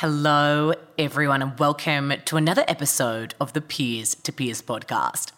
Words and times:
Hello, 0.00 0.74
everyone, 0.98 1.40
and 1.40 1.58
welcome 1.58 2.12
to 2.26 2.36
another 2.36 2.66
episode 2.68 3.34
of 3.40 3.54
the 3.54 3.62
Peers 3.62 4.14
to 4.16 4.30
Peers 4.30 4.60
podcast. 4.60 5.32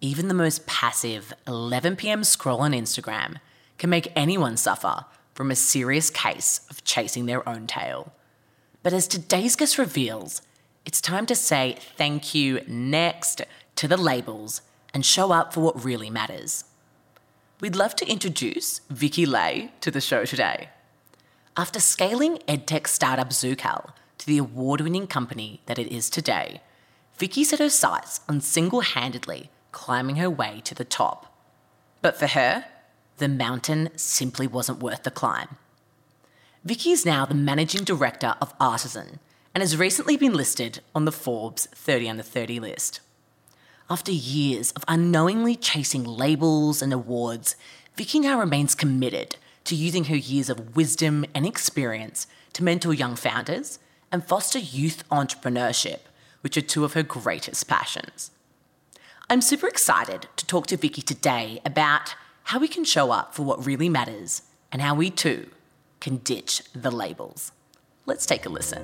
Even 0.00 0.28
the 0.28 0.32
most 0.32 0.66
passive 0.66 1.34
11 1.46 1.96
pm 1.96 2.24
scroll 2.24 2.60
on 2.60 2.72
Instagram 2.72 3.40
can 3.76 3.90
make 3.90 4.10
anyone 4.16 4.56
suffer 4.56 5.04
from 5.34 5.50
a 5.50 5.54
serious 5.54 6.08
case 6.08 6.62
of 6.70 6.82
chasing 6.84 7.26
their 7.26 7.46
own 7.46 7.66
tail. 7.66 8.14
But 8.82 8.94
as 8.94 9.06
today's 9.06 9.54
guest 9.54 9.76
reveals, 9.76 10.40
it's 10.86 11.02
time 11.02 11.26
to 11.26 11.34
say 11.34 11.76
thank 11.98 12.34
you 12.34 12.62
next 12.66 13.42
to 13.76 13.86
the 13.86 13.98
labels 13.98 14.62
and 14.94 15.04
show 15.04 15.30
up 15.30 15.52
for 15.52 15.60
what 15.60 15.84
really 15.84 16.08
matters. 16.08 16.64
We'd 17.60 17.76
love 17.76 17.96
to 17.96 18.10
introduce 18.10 18.80
Vicky 18.88 19.26
Lay 19.26 19.72
to 19.82 19.90
the 19.90 20.00
show 20.00 20.24
today. 20.24 20.70
After 21.54 21.80
scaling 21.80 22.38
edtech 22.48 22.86
startup 22.86 23.28
Zookal 23.28 23.90
to 24.16 24.26
the 24.26 24.38
award 24.38 24.80
winning 24.80 25.06
company 25.06 25.60
that 25.66 25.78
it 25.78 25.92
is 25.92 26.08
today, 26.08 26.62
Vicky 27.18 27.44
set 27.44 27.58
her 27.58 27.68
sights 27.68 28.22
on 28.26 28.40
single 28.40 28.80
handedly 28.80 29.50
climbing 29.70 30.16
her 30.16 30.30
way 30.30 30.62
to 30.64 30.74
the 30.74 30.84
top. 30.84 31.30
But 32.00 32.16
for 32.16 32.28
her, 32.28 32.64
the 33.18 33.28
mountain 33.28 33.90
simply 33.96 34.46
wasn't 34.46 34.82
worth 34.82 35.02
the 35.02 35.10
climb. 35.10 35.58
Vicky 36.64 36.90
is 36.90 37.04
now 37.04 37.26
the 37.26 37.34
managing 37.34 37.84
director 37.84 38.34
of 38.40 38.54
Artesian 38.58 39.18
and 39.54 39.60
has 39.60 39.76
recently 39.76 40.16
been 40.16 40.32
listed 40.32 40.80
on 40.94 41.04
the 41.04 41.12
Forbes 41.12 41.66
30 41.66 42.08
under 42.08 42.22
30 42.22 42.60
list. 42.60 43.00
After 43.90 44.10
years 44.10 44.72
of 44.72 44.86
unknowingly 44.88 45.56
chasing 45.56 46.04
labels 46.04 46.80
and 46.80 46.94
awards, 46.94 47.56
Vicky 47.94 48.20
now 48.20 48.40
remains 48.40 48.74
committed 48.74 49.36
to 49.64 49.74
using 49.74 50.04
her 50.04 50.16
years 50.16 50.50
of 50.50 50.76
wisdom 50.76 51.24
and 51.34 51.46
experience 51.46 52.26
to 52.52 52.64
mentor 52.64 52.92
young 52.92 53.16
founders 53.16 53.78
and 54.10 54.24
foster 54.24 54.58
youth 54.58 55.08
entrepreneurship, 55.10 56.00
which 56.42 56.56
are 56.56 56.62
two 56.62 56.84
of 56.84 56.92
her 56.92 57.02
greatest 57.02 57.68
passions. 57.68 58.30
I'm 59.30 59.40
super 59.40 59.68
excited 59.68 60.26
to 60.36 60.46
talk 60.46 60.66
to 60.66 60.76
Vicky 60.76 61.00
today 61.00 61.60
about 61.64 62.14
how 62.44 62.58
we 62.58 62.68
can 62.68 62.84
show 62.84 63.10
up 63.10 63.34
for 63.34 63.44
what 63.44 63.64
really 63.64 63.88
matters 63.88 64.42
and 64.70 64.82
how 64.82 64.94
we 64.94 65.10
too 65.10 65.48
can 66.00 66.16
ditch 66.18 66.62
the 66.74 66.90
labels. 66.90 67.52
Let's 68.04 68.26
take 68.26 68.44
a 68.44 68.48
listen. 68.48 68.82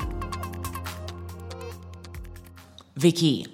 Vicky, 2.96 3.46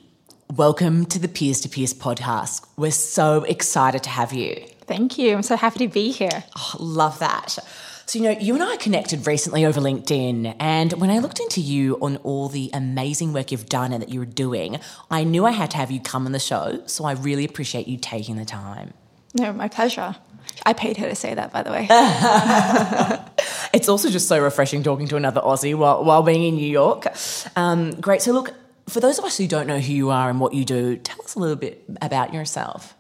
welcome 0.57 1.05
to 1.05 1.19
the 1.19 1.27
Peers 1.27 1.61
to 1.61 1.69
Peers 1.69 1.93
podcast. 1.93 2.65
We're 2.77 2.93
so 2.93 3.43
excited 3.43 4.05
to 4.05 4.11
have 4.11 4.33
you. 4.33 4.65
Thank 4.87 5.19
you. 5.19 5.35
I'm 5.35 5.43
so 5.43 5.57
happy 5.57 5.81
to 5.81 5.93
be 5.93 6.13
here. 6.13 6.45
Oh, 6.57 6.77
love 6.79 7.19
that. 7.19 7.59
So, 8.07 8.19
you 8.19 8.25
know, 8.25 8.39
you 8.39 8.55
and 8.55 8.63
I 8.63 8.77
connected 8.77 9.27
recently 9.27 9.65
over 9.65 9.81
LinkedIn, 9.81 10.55
and 10.61 10.93
when 10.95 11.11
I 11.11 11.19
looked 11.19 11.41
into 11.41 11.61
you 11.61 11.99
on 12.01 12.19
all 12.19 12.49
the 12.49 12.71
amazing 12.73 13.33
work 13.33 13.51
you've 13.51 13.69
done 13.69 13.93
and 13.93 14.01
that 14.01 14.11
you're 14.11 14.27
doing, 14.27 14.79
I 15.11 15.25
knew 15.25 15.45
I 15.45 15.51
had 15.51 15.73
to 15.73 15.77
have 15.79 15.91
you 15.91 16.01
come 16.01 16.27
on 16.27 16.33
the 16.33 16.39
show. 16.39 16.83
So, 16.87 17.05
I 17.05 17.13
really 17.13 17.45
appreciate 17.45 17.89
you 17.89 17.97
taking 17.97 18.37
the 18.37 18.45
time. 18.45 18.93
No, 19.33 19.53
my 19.53 19.69
pleasure. 19.69 20.15
I 20.65 20.73
paid 20.73 20.99
her 20.99 21.09
to 21.09 21.17
say 21.17 21.35
that, 21.35 21.53
by 21.53 21.63
the 21.65 21.71
way. 21.71 21.89
it's 23.73 23.89
also 23.89 24.09
just 24.09 24.29
so 24.29 24.41
refreshing 24.41 24.85
talking 24.85 25.09
to 25.09 25.17
another 25.17 25.41
Aussie 25.41 25.75
while, 25.75 26.05
while 26.05 26.23
being 26.23 26.45
in 26.45 26.55
New 26.55 26.71
York. 26.71 27.07
Um, 27.57 27.99
great. 28.01 28.23
So, 28.23 28.33
look, 28.33 28.53
for 28.89 29.01
those 29.01 29.19
of 29.19 29.25
us 29.25 29.39
who 29.39 29.47
don't 29.47 29.67
know 29.67 29.79
who 29.79 29.93
you 29.93 30.11
are 30.11 30.31
and 30.31 30.41
what 30.41 30.55
you 30.55 30.65
do, 30.65 30.97
tell 30.97 31.21
us 31.23 31.35
a 31.35 31.39
little 31.39 31.57
bit 31.57 31.85
about 32.03 32.35
yourself. 32.35 32.95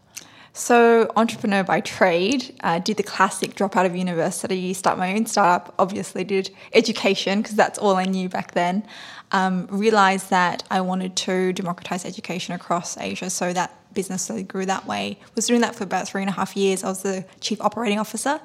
So, 0.56 1.10
entrepreneur 1.16 1.64
by 1.64 1.80
trade, 1.80 2.54
uh, 2.62 2.78
did 2.78 2.96
the 2.96 3.02
classic 3.02 3.56
drop 3.56 3.76
out 3.76 3.86
of 3.86 3.96
university, 3.96 4.72
start 4.72 4.98
my 4.98 5.12
own 5.12 5.26
startup, 5.26 5.74
obviously 5.80 6.22
did 6.22 6.48
education 6.72 7.42
because 7.42 7.56
that's 7.56 7.76
all 7.76 7.96
I 7.96 8.04
knew 8.04 8.28
back 8.28 8.52
then. 8.52 8.86
Um, 9.32 9.66
realized 9.68 10.30
that 10.30 10.62
I 10.70 10.80
wanted 10.80 11.16
to 11.16 11.52
democratize 11.54 12.04
education 12.04 12.54
across 12.54 12.96
Asia, 12.96 13.30
so 13.30 13.52
that 13.52 13.76
business 13.94 14.30
grew 14.46 14.64
that 14.66 14.86
way. 14.86 15.18
Was 15.34 15.48
doing 15.48 15.60
that 15.62 15.74
for 15.74 15.82
about 15.82 16.06
three 16.06 16.22
and 16.22 16.30
a 16.30 16.34
half 16.34 16.56
years. 16.56 16.84
I 16.84 16.88
was 16.88 17.02
the 17.02 17.24
chief 17.40 17.60
operating 17.60 17.98
officer. 17.98 18.40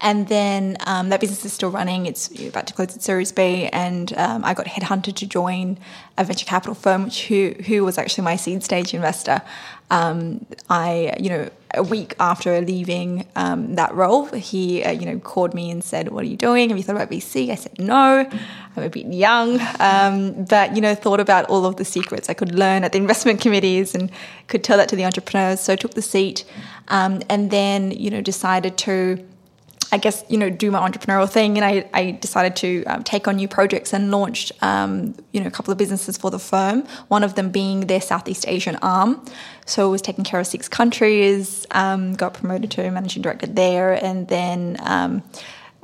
And 0.00 0.28
then 0.28 0.76
um, 0.86 1.08
that 1.08 1.20
business 1.20 1.44
is 1.44 1.52
still 1.52 1.70
running. 1.70 2.06
It's 2.06 2.28
about 2.40 2.66
to 2.66 2.74
close 2.74 2.94
its 2.94 3.04
Series 3.04 3.32
B, 3.32 3.68
and 3.72 4.12
um, 4.18 4.44
I 4.44 4.52
got 4.52 4.66
headhunted 4.66 5.14
to 5.14 5.26
join 5.26 5.78
a 6.18 6.24
venture 6.24 6.44
capital 6.44 6.74
firm, 6.74 7.04
which 7.04 7.26
who 7.26 7.54
who 7.66 7.84
was 7.84 7.96
actually 7.96 8.24
my 8.24 8.36
seed 8.36 8.62
stage 8.62 8.92
investor. 8.92 9.40
Um, 9.90 10.44
I, 10.68 11.14
you 11.20 11.28
know, 11.28 11.50
a 11.72 11.82
week 11.82 12.14
after 12.18 12.60
leaving 12.60 13.26
um, 13.36 13.76
that 13.76 13.94
role, 13.94 14.26
he, 14.26 14.82
uh, 14.82 14.90
you 14.90 15.06
know, 15.06 15.18
called 15.18 15.54
me 15.54 15.70
and 15.70 15.82
said, 15.82 16.08
"What 16.08 16.24
are 16.24 16.28
you 16.28 16.36
doing? 16.36 16.68
Have 16.70 16.78
you 16.78 16.84
thought 16.84 16.96
about 16.96 17.10
VC?" 17.10 17.50
I 17.50 17.54
said, 17.54 17.78
"No, 17.78 18.28
I'm 18.76 18.82
a 18.82 18.90
bit 18.90 19.06
young," 19.06 19.60
um, 19.78 20.44
but 20.44 20.74
you 20.74 20.82
know, 20.82 20.94
thought 20.94 21.20
about 21.20 21.46
all 21.46 21.64
of 21.66 21.76
the 21.76 21.84
secrets 21.84 22.28
I 22.28 22.34
could 22.34 22.54
learn 22.54 22.82
at 22.84 22.92
the 22.92 22.98
investment 22.98 23.40
committees 23.40 23.94
and 23.94 24.10
could 24.48 24.64
tell 24.64 24.76
that 24.76 24.88
to 24.88 24.96
the 24.96 25.04
entrepreneurs. 25.04 25.60
So 25.60 25.72
I 25.72 25.76
took 25.76 25.94
the 25.94 26.02
seat, 26.02 26.44
um, 26.88 27.22
and 27.28 27.50
then 27.50 27.90
you 27.92 28.10
know, 28.10 28.20
decided 28.20 28.76
to 28.78 29.24
I 29.94 29.98
guess, 29.98 30.24
you 30.28 30.38
know, 30.38 30.50
do 30.50 30.72
my 30.72 30.80
entrepreneurial 30.88 31.30
thing. 31.30 31.56
And 31.56 31.64
I, 31.64 31.88
I 31.94 32.10
decided 32.26 32.56
to 32.56 32.84
um, 32.86 33.04
take 33.04 33.28
on 33.28 33.36
new 33.36 33.46
projects 33.46 33.92
and 33.94 34.10
launched, 34.10 34.50
um, 34.60 35.14
you 35.32 35.40
know, 35.40 35.46
a 35.46 35.52
couple 35.52 35.70
of 35.70 35.78
businesses 35.78 36.18
for 36.18 36.30
the 36.32 36.38
firm, 36.40 36.82
one 37.06 37.22
of 37.22 37.36
them 37.36 37.50
being 37.50 37.86
their 37.86 38.00
Southeast 38.00 38.44
Asian 38.48 38.74
arm. 38.82 39.24
So 39.66 39.86
I 39.86 39.90
was 39.92 40.02
taking 40.02 40.24
care 40.24 40.40
of 40.40 40.48
six 40.48 40.68
countries, 40.68 41.64
um, 41.70 42.14
got 42.14 42.34
promoted 42.34 42.72
to 42.72 42.90
managing 42.90 43.22
director 43.22 43.46
there, 43.46 43.92
and 43.92 44.26
then 44.26 44.78
um, 44.80 45.22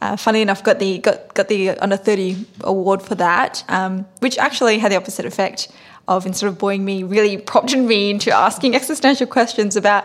uh, 0.01 0.17
funny 0.17 0.41
enough, 0.43 0.65
got 0.65 0.81
the 0.81 0.99
got 0.99 1.33
got 1.35 1.47
the 1.47 1.71
under 1.79 1.97
thirty 1.97 2.45
award 2.63 3.03
for 3.03 3.15
that, 3.15 3.63
um, 3.69 4.07
which 4.19 4.37
actually 4.39 4.79
had 4.79 4.91
the 4.91 4.97
opposite 4.97 5.27
effect 5.27 5.69
of 6.11 6.27
instead 6.27 6.49
of 6.49 6.59
buoying 6.59 6.85
me, 6.85 7.05
really 7.05 7.39
prompted 7.39 7.79
me 7.79 8.11
into 8.11 8.33
asking 8.33 8.75
existential 8.75 9.29
questions 9.29 9.77
about, 9.77 10.05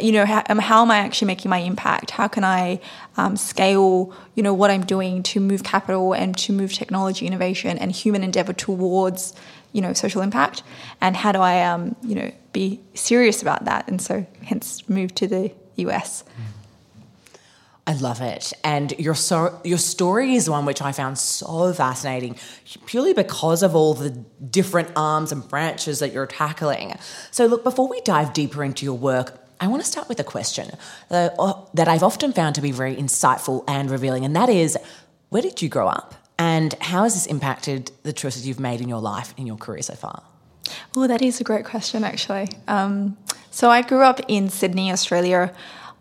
you 0.00 0.10
know, 0.10 0.24
how, 0.24 0.42
um, 0.48 0.58
how 0.58 0.80
am 0.80 0.90
I 0.90 0.96
actually 0.96 1.26
making 1.26 1.50
my 1.50 1.58
impact? 1.58 2.10
How 2.10 2.26
can 2.26 2.42
I 2.42 2.80
um, 3.18 3.36
scale, 3.36 4.14
you 4.34 4.42
know, 4.42 4.54
what 4.54 4.70
I'm 4.70 4.84
doing 4.84 5.22
to 5.24 5.40
move 5.40 5.62
capital 5.62 6.14
and 6.14 6.36
to 6.38 6.54
move 6.54 6.72
technology 6.72 7.26
innovation 7.26 7.76
and 7.76 7.92
human 7.92 8.24
endeavor 8.24 8.54
towards, 8.54 9.34
you 9.74 9.82
know, 9.82 9.92
social 9.92 10.22
impact? 10.22 10.62
And 11.02 11.14
how 11.14 11.32
do 11.32 11.40
I, 11.40 11.62
um, 11.64 11.94
you 12.02 12.14
know, 12.14 12.32
be 12.54 12.80
serious 12.94 13.42
about 13.42 13.66
that? 13.66 13.86
And 13.88 14.00
so, 14.00 14.26
hence, 14.42 14.88
move 14.88 15.14
to 15.16 15.26
the 15.26 15.52
US. 15.76 16.22
Mm. 16.22 16.65
I 17.88 17.92
love 17.92 18.20
it. 18.20 18.52
And 18.64 18.92
your 18.98 19.14
so, 19.14 19.60
your 19.62 19.78
story 19.78 20.34
is 20.34 20.50
one 20.50 20.64
which 20.64 20.82
I 20.82 20.90
found 20.90 21.18
so 21.18 21.72
fascinating, 21.72 22.36
purely 22.84 23.12
because 23.12 23.62
of 23.62 23.76
all 23.76 23.94
the 23.94 24.10
different 24.10 24.90
arms 24.96 25.30
and 25.30 25.46
branches 25.48 26.00
that 26.00 26.12
you're 26.12 26.26
tackling. 26.26 26.94
So, 27.30 27.46
look, 27.46 27.62
before 27.62 27.88
we 27.88 28.00
dive 28.00 28.32
deeper 28.32 28.64
into 28.64 28.84
your 28.84 28.98
work, 28.98 29.40
I 29.60 29.68
want 29.68 29.82
to 29.84 29.88
start 29.88 30.08
with 30.08 30.18
a 30.18 30.24
question 30.24 30.70
that, 31.10 31.36
uh, 31.38 31.54
that 31.74 31.86
I've 31.86 32.02
often 32.02 32.32
found 32.32 32.56
to 32.56 32.60
be 32.60 32.72
very 32.72 32.96
insightful 32.96 33.62
and 33.68 33.88
revealing, 33.88 34.24
and 34.24 34.34
that 34.34 34.48
is 34.48 34.76
where 35.28 35.42
did 35.42 35.62
you 35.62 35.68
grow 35.68 35.86
up? 35.86 36.14
And 36.38 36.74
how 36.80 37.04
has 37.04 37.14
this 37.14 37.26
impacted 37.26 37.92
the 38.02 38.12
choices 38.12 38.48
you've 38.48 38.60
made 38.60 38.80
in 38.80 38.88
your 38.88 39.00
life, 39.00 39.32
in 39.36 39.46
your 39.46 39.56
career 39.56 39.82
so 39.82 39.94
far? 39.94 40.22
Well, 40.96 41.06
that 41.06 41.22
is 41.22 41.40
a 41.40 41.44
great 41.44 41.64
question, 41.64 42.02
actually. 42.02 42.48
Um, 42.66 43.16
so, 43.52 43.70
I 43.70 43.82
grew 43.82 44.02
up 44.02 44.20
in 44.26 44.48
Sydney, 44.48 44.90
Australia 44.90 45.54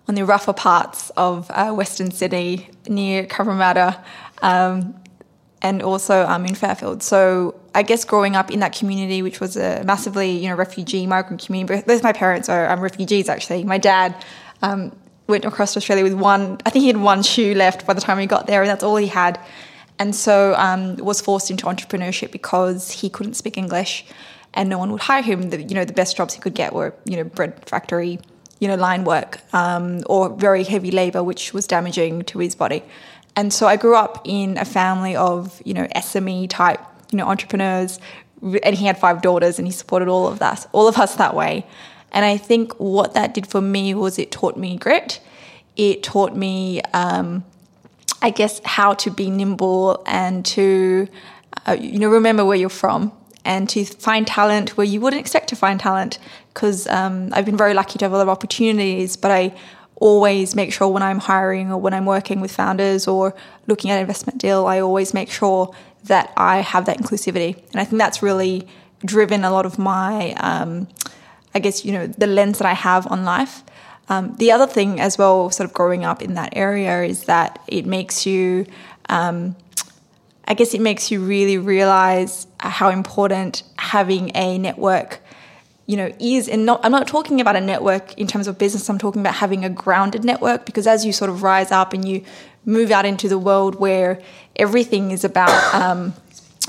on 0.08 0.16
the 0.16 0.26
rougher 0.26 0.54
parts 0.54 1.10
of 1.18 1.50
uh, 1.52 1.72
Western 1.72 2.12
Sydney 2.12 2.70
near 2.88 3.26
Cabramatta. 3.26 4.04
Um, 4.42 4.96
and 5.66 5.82
also 5.82 6.28
um, 6.28 6.46
in 6.46 6.54
Fairfield. 6.54 7.02
So 7.02 7.60
I 7.74 7.82
guess 7.82 8.06
growing 8.06 8.36
up 8.36 8.52
in 8.52 8.60
that 8.60 8.76
community, 8.76 9.24
which 9.24 9.40
was 9.40 9.58
a 9.58 9.84
massively 9.84 10.30
you 10.30 10.48
know 10.48 10.56
refugee 10.56 11.08
migrant 11.08 11.44
community. 11.44 11.82
Both 11.86 12.04
my 12.04 12.14
parents 12.14 12.50
are 12.50 12.70
um, 12.70 12.82
refugees 12.82 13.30
actually. 13.30 13.64
My 13.64 13.80
dad 13.80 14.16
um, 14.62 14.96
went 15.28 15.44
across 15.44 15.74
to 15.74 15.78
Australia 15.78 16.04
with 16.04 16.14
one. 16.14 16.60
I 16.66 16.70
think 16.70 16.84
he 16.84 16.88
had 16.88 16.98
one 16.98 17.24
shoe 17.24 17.56
left 17.56 17.88
by 17.88 17.94
the 17.94 18.02
time 18.02 18.20
he 18.20 18.28
got 18.28 18.46
there, 18.46 18.62
and 18.62 18.70
that's 18.70 18.84
all 18.84 18.96
he 18.96 19.08
had. 19.08 19.40
And 19.98 20.16
so 20.16 20.54
um, 20.56 20.98
was 20.98 21.20
forced 21.20 21.50
into 21.50 21.66
entrepreneurship 21.66 22.32
because 22.32 22.92
he 22.92 23.10
couldn't 23.10 23.34
speak 23.34 23.58
English, 23.58 24.06
and 24.54 24.70
no 24.70 24.78
one 24.78 24.92
would 24.92 25.02
hire 25.02 25.24
him. 25.24 25.50
The, 25.50 25.64
you 25.64 25.74
know 25.74 25.86
the 25.86 25.94
best 25.94 26.16
jobs 26.16 26.36
he 26.36 26.40
could 26.40 26.54
get 26.54 26.74
were 26.74 26.94
you 27.06 27.18
know 27.18 27.24
bread 27.24 27.68
factory, 27.68 28.20
you 28.60 28.68
know 28.68 28.76
line 28.76 29.04
work, 29.04 29.40
um, 29.54 30.04
or 30.08 30.30
very 30.30 30.64
heavy 30.64 30.92
labor, 30.92 31.24
which 31.24 31.54
was 31.54 31.68
damaging 31.68 32.24
to 32.24 32.40
his 32.40 32.56
body. 32.56 32.84
And 33.36 33.52
so 33.52 33.68
I 33.68 33.76
grew 33.76 33.96
up 33.96 34.22
in 34.24 34.58
a 34.58 34.66
family 34.66 35.16
of 35.16 35.62
you 35.66 35.74
know 35.74 35.88
SME 35.96 36.50
type 36.50 36.80
you 37.12 37.18
know 37.18 37.28
entrepreneurs, 37.28 38.00
and 38.42 38.76
he 38.76 38.86
had 38.86 38.98
five 38.98 39.22
daughters, 39.22 39.60
and 39.60 39.68
he 39.68 39.72
supported 39.72 40.08
all 40.08 40.28
of 40.28 40.42
us, 40.42 40.68
all 40.72 40.88
of 40.88 40.98
us 40.98 41.16
that 41.16 41.36
way. 41.36 41.66
And 42.12 42.24
I 42.24 42.38
think 42.38 42.74
what 42.80 43.14
that 43.14 43.34
did 43.34 43.46
for 43.46 43.60
me 43.62 43.94
was 43.94 44.18
it 44.18 44.32
taught 44.32 44.56
me 44.56 44.78
grit. 44.78 45.20
It 45.76 46.02
taught 46.02 46.34
me, 46.34 46.82
um, 46.94 47.44
I 48.22 48.30
guess, 48.30 48.62
how 48.64 48.94
to 48.94 49.12
be 49.12 49.30
nimble 49.30 50.02
and 50.06 50.46
to, 50.46 51.10
uh, 51.68 51.74
you 51.74 52.00
know, 52.00 52.08
remember 52.08 52.46
where 52.46 52.56
you're 52.56 52.70
from 52.70 53.12
and 53.46 53.70
to 53.70 53.86
find 53.86 54.28
talent 54.28 54.78
where 54.78 54.86
you 54.86 55.00
wouldn't 55.02 55.20
expect 55.20 55.50
to 55.50 55.56
find 55.56 55.80
talent. 55.80 56.20
Because 56.54 56.88
um, 56.88 57.30
I've 57.34 57.46
been 57.46 57.58
very 57.58 57.74
lucky 57.74 57.98
to 58.00 58.06
have 58.06 58.12
a 58.12 58.18
lot 58.18 58.24
of 58.24 58.30
opportunities, 58.30 59.16
but 59.18 59.32
I 59.32 59.54
always 59.98 60.56
make 60.56 60.74
sure 60.74 60.88
when 60.88 61.04
I'm 61.04 61.20
hiring 61.20 61.72
or 61.72 61.78
when 61.78 61.94
I'm 61.94 62.06
working 62.06 62.42
with 62.42 62.52
founders 62.52 63.08
or 63.08 63.34
looking 63.68 63.92
at 63.92 63.96
an 63.96 64.02
investment 64.02 64.40
deal, 64.40 64.66
I 64.66 64.80
always 64.80 65.14
make 65.14 65.32
sure 65.32 65.74
that 66.06 66.34
I 66.36 66.58
have 66.58 66.86
that 66.86 66.98
inclusivity. 66.98 67.56
And 67.72 67.80
I 67.80 67.86
think 67.86 68.00
that's 68.00 68.22
really 68.22 68.68
driven 69.04 69.44
a 69.44 69.52
lot 69.52 69.66
of 69.66 69.78
my 69.78 70.34
um, 70.34 70.88
I 71.56 71.60
guess, 71.60 71.86
you 71.86 71.94
know, 71.94 72.06
the 72.06 72.28
lens 72.28 72.60
that 72.60 72.68
I 72.68 72.74
have 72.74 73.08
on 73.08 73.24
life. 73.24 73.64
Um, 74.10 74.36
the 74.36 74.52
other 74.52 74.68
thing 74.68 75.00
as 75.00 75.18
well, 75.18 75.50
sort 75.50 75.68
of 75.68 75.74
growing 75.74 76.04
up 76.04 76.22
in 76.22 76.36
that 76.36 76.50
area, 76.56 77.04
is 77.04 77.24
that 77.24 77.60
it 77.68 77.86
makes 77.86 78.26
you, 78.26 78.68
um, 79.08 79.56
I 80.48 80.54
guess, 80.54 80.74
it 80.74 80.82
makes 80.82 81.12
you 81.12 81.22
really 81.22 81.58
realize 81.58 82.48
how 82.60 82.90
important 82.90 83.64
having 83.78 84.32
a 84.36 84.58
network, 84.58 85.20
you 85.88 85.98
know, 85.98 86.14
is. 86.20 86.48
And 86.48 86.66
not, 86.66 86.82
I'm 86.84 86.92
not 86.92 87.08
talking 87.08 87.42
about 87.42 87.56
a 87.56 87.62
network 87.62 88.14
in 88.18 88.28
terms 88.28 88.48
of 88.48 88.58
business. 88.58 88.90
I'm 88.90 89.00
talking 89.00 89.22
about 89.22 89.36
having 89.36 89.66
a 89.66 89.70
grounded 89.70 90.24
network 90.24 90.66
because 90.66 90.86
as 90.86 91.06
you 91.06 91.14
sort 91.14 91.30
of 91.30 91.42
rise 91.42 91.72
up 91.72 91.94
and 91.94 92.08
you 92.08 92.24
move 92.66 92.92
out 92.92 93.06
into 93.06 93.28
the 93.28 93.38
world 93.38 93.76
where 93.76 94.22
everything 94.56 95.12
is 95.12 95.24
about 95.24 95.74
um, 95.74 96.14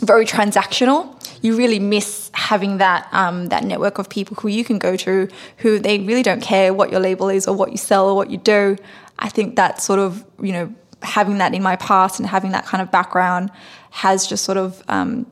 very 0.02 0.24
transactional, 0.24 1.12
you 1.42 1.56
really 1.56 1.78
miss 1.78 2.30
having 2.34 2.78
that 2.78 3.08
um, 3.12 3.46
that 3.48 3.64
network 3.64 3.98
of 3.98 4.08
people 4.08 4.36
who 4.36 4.48
you 4.48 4.64
can 4.64 4.78
go 4.78 4.96
to 4.96 5.28
who 5.58 5.78
they 5.78 5.98
really 6.00 6.22
don't 6.22 6.42
care 6.42 6.72
what 6.72 6.90
your 6.90 7.00
label 7.00 7.28
is 7.28 7.46
or 7.46 7.54
what 7.54 7.70
you 7.70 7.78
sell 7.78 8.08
or 8.08 8.14
what 8.14 8.30
you 8.30 8.38
do. 8.38 8.76
I 9.18 9.28
think 9.28 9.56
that 9.56 9.80
sort 9.80 9.98
of 9.98 10.24
you 10.40 10.52
know 10.52 10.74
having 11.06 11.38
that 11.38 11.54
in 11.54 11.62
my 11.62 11.76
past 11.76 12.18
and 12.18 12.28
having 12.28 12.52
that 12.52 12.64
kind 12.64 12.82
of 12.82 12.90
background 12.90 13.50
has 13.90 14.26
just 14.26 14.44
sort 14.44 14.58
of 14.58 14.82
um, 14.88 15.26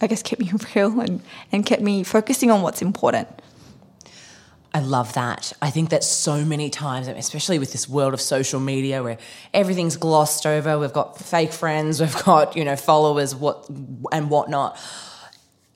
I 0.00 0.06
guess 0.06 0.22
kept 0.22 0.40
me 0.40 0.50
real 0.74 1.00
and 1.00 1.22
and 1.52 1.64
kept 1.64 1.82
me 1.82 2.02
focusing 2.04 2.50
on 2.50 2.62
what's 2.62 2.82
important. 2.82 3.28
I 4.74 4.80
love 4.80 5.14
that. 5.14 5.54
I 5.62 5.70
think 5.70 5.88
that 5.90 6.04
so 6.04 6.44
many 6.44 6.68
times, 6.68 7.08
especially 7.08 7.58
with 7.58 7.72
this 7.72 7.88
world 7.88 8.12
of 8.12 8.20
social 8.20 8.60
media 8.60 9.02
where 9.02 9.16
everything's 9.54 9.96
glossed 9.96 10.44
over, 10.44 10.78
we've 10.78 10.92
got 10.92 11.18
fake 11.18 11.52
friends, 11.52 12.00
we've 12.02 12.24
got, 12.24 12.54
you 12.54 12.64
know, 12.64 12.76
followers, 12.76 13.34
what 13.34 13.66
and 14.12 14.30
whatnot 14.30 14.78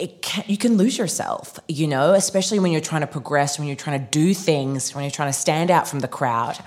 can, 0.07 0.45
you 0.47 0.57
can 0.57 0.77
lose 0.77 0.99
yourself, 0.99 1.59
you 1.69 1.87
know, 1.87 2.15
especially 2.15 2.59
when 2.59 2.73
you're 2.73 2.81
trying 2.81 3.03
to 3.03 3.07
progress, 3.07 3.59
when 3.59 3.69
you're 3.69 3.77
trying 3.77 4.01
to 4.01 4.07
do 4.11 4.35
things, 4.35 4.95
when 4.95 5.05
you're 5.05 5.11
trying 5.11 5.29
to 5.29 5.39
stand 5.39 5.71
out 5.71 5.87
from 5.87 6.01
the 6.01 6.09
crowd. 6.09 6.59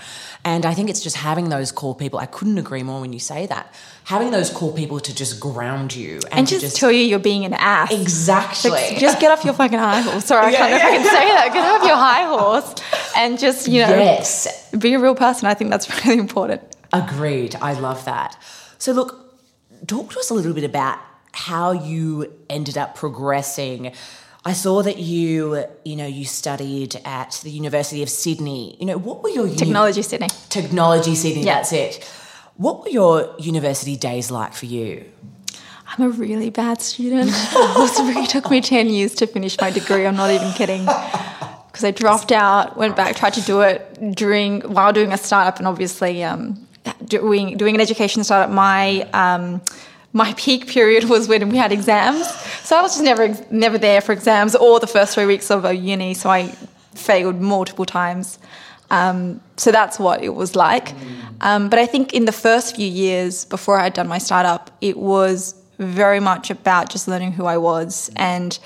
And 0.44 0.66
I 0.66 0.74
think 0.74 0.90
it's 0.90 1.02
just 1.02 1.16
having 1.16 1.50
those 1.50 1.72
core 1.72 1.96
people. 1.96 2.20
I 2.20 2.28
couldn't 2.28 2.58
agree 2.58 2.84
more 2.84 3.02
when 3.02 3.14
you 3.14 3.20
say 3.20 3.48
that. 3.48 3.74
Having 4.04 4.32
those 4.32 4.52
core 4.52 4.74
people 4.74 5.00
to 5.00 5.16
just 5.16 5.40
ground 5.40 5.96
you 5.96 6.18
and, 6.26 6.40
and 6.40 6.48
just, 6.48 6.62
just, 6.62 6.78
tell 6.78 6.92
you 6.92 7.02
you're 7.02 7.20
being 7.20 7.46
an 7.46 7.54
ass. 7.54 7.92
Exactly. 7.92 8.72
Like, 8.72 8.98
just 9.00 9.20
get 9.20 9.32
off 9.32 9.44
your 9.44 9.56
fucking 9.56 9.80
high 9.80 10.02
horse. 10.02 10.26
Sorry, 10.26 10.54
yeah, 10.54 10.64
I 10.64 10.70
can't 10.70 10.72
yeah. 10.72 10.78
know 10.78 10.88
if 10.88 10.94
I 10.94 10.98
can 10.98 11.06
say 11.06 11.28
that. 11.34 11.54
Get 11.54 11.66
off 11.66 11.88
your 11.88 11.96
high 11.96 12.26
horse 12.26 12.76
and 13.18 13.40
just, 13.40 13.68
you 13.68 13.82
know, 13.82 13.90
yes. 13.90 14.70
be 14.78 14.94
a 14.94 15.00
real 15.00 15.16
person. 15.16 15.48
I 15.48 15.56
think 15.56 15.72
that's 15.72 16.06
really 16.06 16.20
important. 16.20 16.62
Agreed. 16.94 17.56
I 17.56 17.74
love 17.74 18.06
that. 18.06 18.38
So, 18.78 18.92
look, 18.92 19.36
talk 19.88 20.12
to 20.12 20.20
us 20.20 20.30
a 20.30 20.34
little 20.36 20.54
bit 20.54 20.64
about 20.64 21.00
how 21.36 21.72
you 21.72 22.34
ended 22.50 22.78
up 22.78 22.96
progressing. 22.96 23.92
I 24.46 24.54
saw 24.54 24.82
that 24.84 24.98
you, 24.98 25.66
you 25.84 25.96
know, 25.96 26.06
you 26.06 26.24
studied 26.24 26.96
at 27.04 27.42
the 27.44 27.52
University 27.52 28.02
of 28.04 28.10
Sydney. 28.10 28.78
You 28.80 28.86
know, 28.86 28.98
what 28.98 29.22
were 29.22 29.30
your 29.30 29.50
Technology 29.50 29.98
uni- 29.98 30.04
Sydney? 30.04 30.28
Technology 30.50 31.14
Sydney. 31.14 31.44
Yeah. 31.44 31.56
That's 31.56 31.74
it. 31.74 32.04
What 32.56 32.84
were 32.84 32.90
your 32.90 33.36
university 33.38 33.98
days 33.98 34.32
like 34.32 34.54
for 34.54 34.66
you? 34.66 35.12
I'm 35.88 36.06
a 36.06 36.10
really 36.10 36.50
bad 36.50 36.82
student. 36.82 37.32
it 37.34 38.30
took 38.30 38.50
me 38.50 38.62
10 38.62 38.88
years 38.88 39.14
to 39.16 39.28
finish 39.28 39.60
my 39.60 39.72
degree. 39.72 40.06
I'm 40.06 40.16
not 40.16 40.32
even 40.32 40.52
kidding. 40.54 40.88
Because 41.68 41.84
I 41.84 41.92
dropped 41.92 42.32
out, 42.32 42.78
went 42.78 42.96
back, 42.96 43.18
tried 43.18 43.34
to 43.34 43.42
do 43.42 43.60
it 43.60 44.16
during 44.16 44.62
while 44.62 44.94
doing 44.94 45.12
a 45.12 45.18
startup, 45.18 45.58
and 45.58 45.68
obviously 45.68 46.24
um, 46.24 46.66
doing 47.04 47.58
doing 47.58 47.76
an 47.76 47.82
education 47.82 48.24
startup. 48.24 48.50
My 48.50 49.02
um, 49.12 49.62
my 50.16 50.34
peak 50.38 50.68
period 50.68 51.04
was 51.10 51.28
when 51.28 51.50
we 51.50 51.58
had 51.58 51.74
exams. 51.74 52.26
So 52.64 52.78
I 52.78 52.82
was 52.82 52.94
just 52.94 53.04
never 53.04 53.36
never 53.52 53.78
there 53.78 54.00
for 54.00 54.14
exams 54.14 54.56
or 54.56 54.80
the 54.80 54.88
first 54.88 55.14
three 55.14 55.26
weeks 55.26 55.52
of 55.52 55.66
a 55.66 55.74
uni. 55.74 56.14
So 56.14 56.30
I 56.30 56.48
failed 56.96 57.42
multiple 57.42 57.86
times. 57.86 58.40
Um, 58.90 59.42
so 59.58 59.72
that's 59.72 60.00
what 60.00 60.24
it 60.24 60.34
was 60.34 60.56
like. 60.56 60.94
Um, 61.42 61.70
but 61.70 61.80
I 61.80 61.86
think 61.86 62.14
in 62.14 62.24
the 62.26 62.32
first 62.32 62.78
few 62.78 62.88
years 62.88 63.44
before 63.44 63.78
I 63.78 63.84
had 63.84 63.94
done 63.94 64.08
my 64.08 64.20
startup, 64.20 64.72
it 64.80 64.96
was 64.96 65.54
very 65.80 66.22
much 66.22 66.50
about 66.50 66.90
just 66.90 67.10
learning 67.10 67.34
who 67.34 67.46
I 67.46 67.58
was. 67.58 68.10
And 68.16 68.58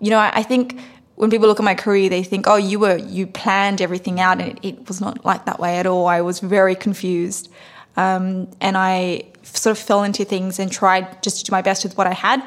you 0.00 0.10
know, 0.10 0.18
I, 0.18 0.30
I 0.34 0.42
think 0.42 0.78
when 1.14 1.30
people 1.30 1.48
look 1.48 1.58
at 1.58 1.64
my 1.64 1.74
career, 1.74 2.10
they 2.10 2.22
think, 2.22 2.46
"Oh, 2.46 2.56
you 2.56 2.78
were 2.78 2.98
you 2.98 3.26
planned 3.26 3.80
everything 3.80 4.20
out," 4.20 4.42
and 4.42 4.50
it, 4.52 4.58
it 4.62 4.88
was 4.88 5.00
not 5.00 5.24
like 5.24 5.46
that 5.46 5.58
way 5.58 5.78
at 5.78 5.86
all. 5.86 6.06
I 6.06 6.20
was 6.20 6.40
very 6.40 6.74
confused, 6.74 7.50
um, 7.98 8.48
and 8.60 8.78
I 8.78 9.24
sort 9.42 9.76
of 9.76 9.82
fell 9.82 10.04
into 10.04 10.24
things 10.24 10.60
and 10.60 10.70
tried 10.70 11.20
just 11.20 11.38
to 11.38 11.44
do 11.44 11.50
my 11.50 11.62
best 11.62 11.82
with 11.82 11.98
what 11.98 12.06
I 12.06 12.14
had. 12.14 12.40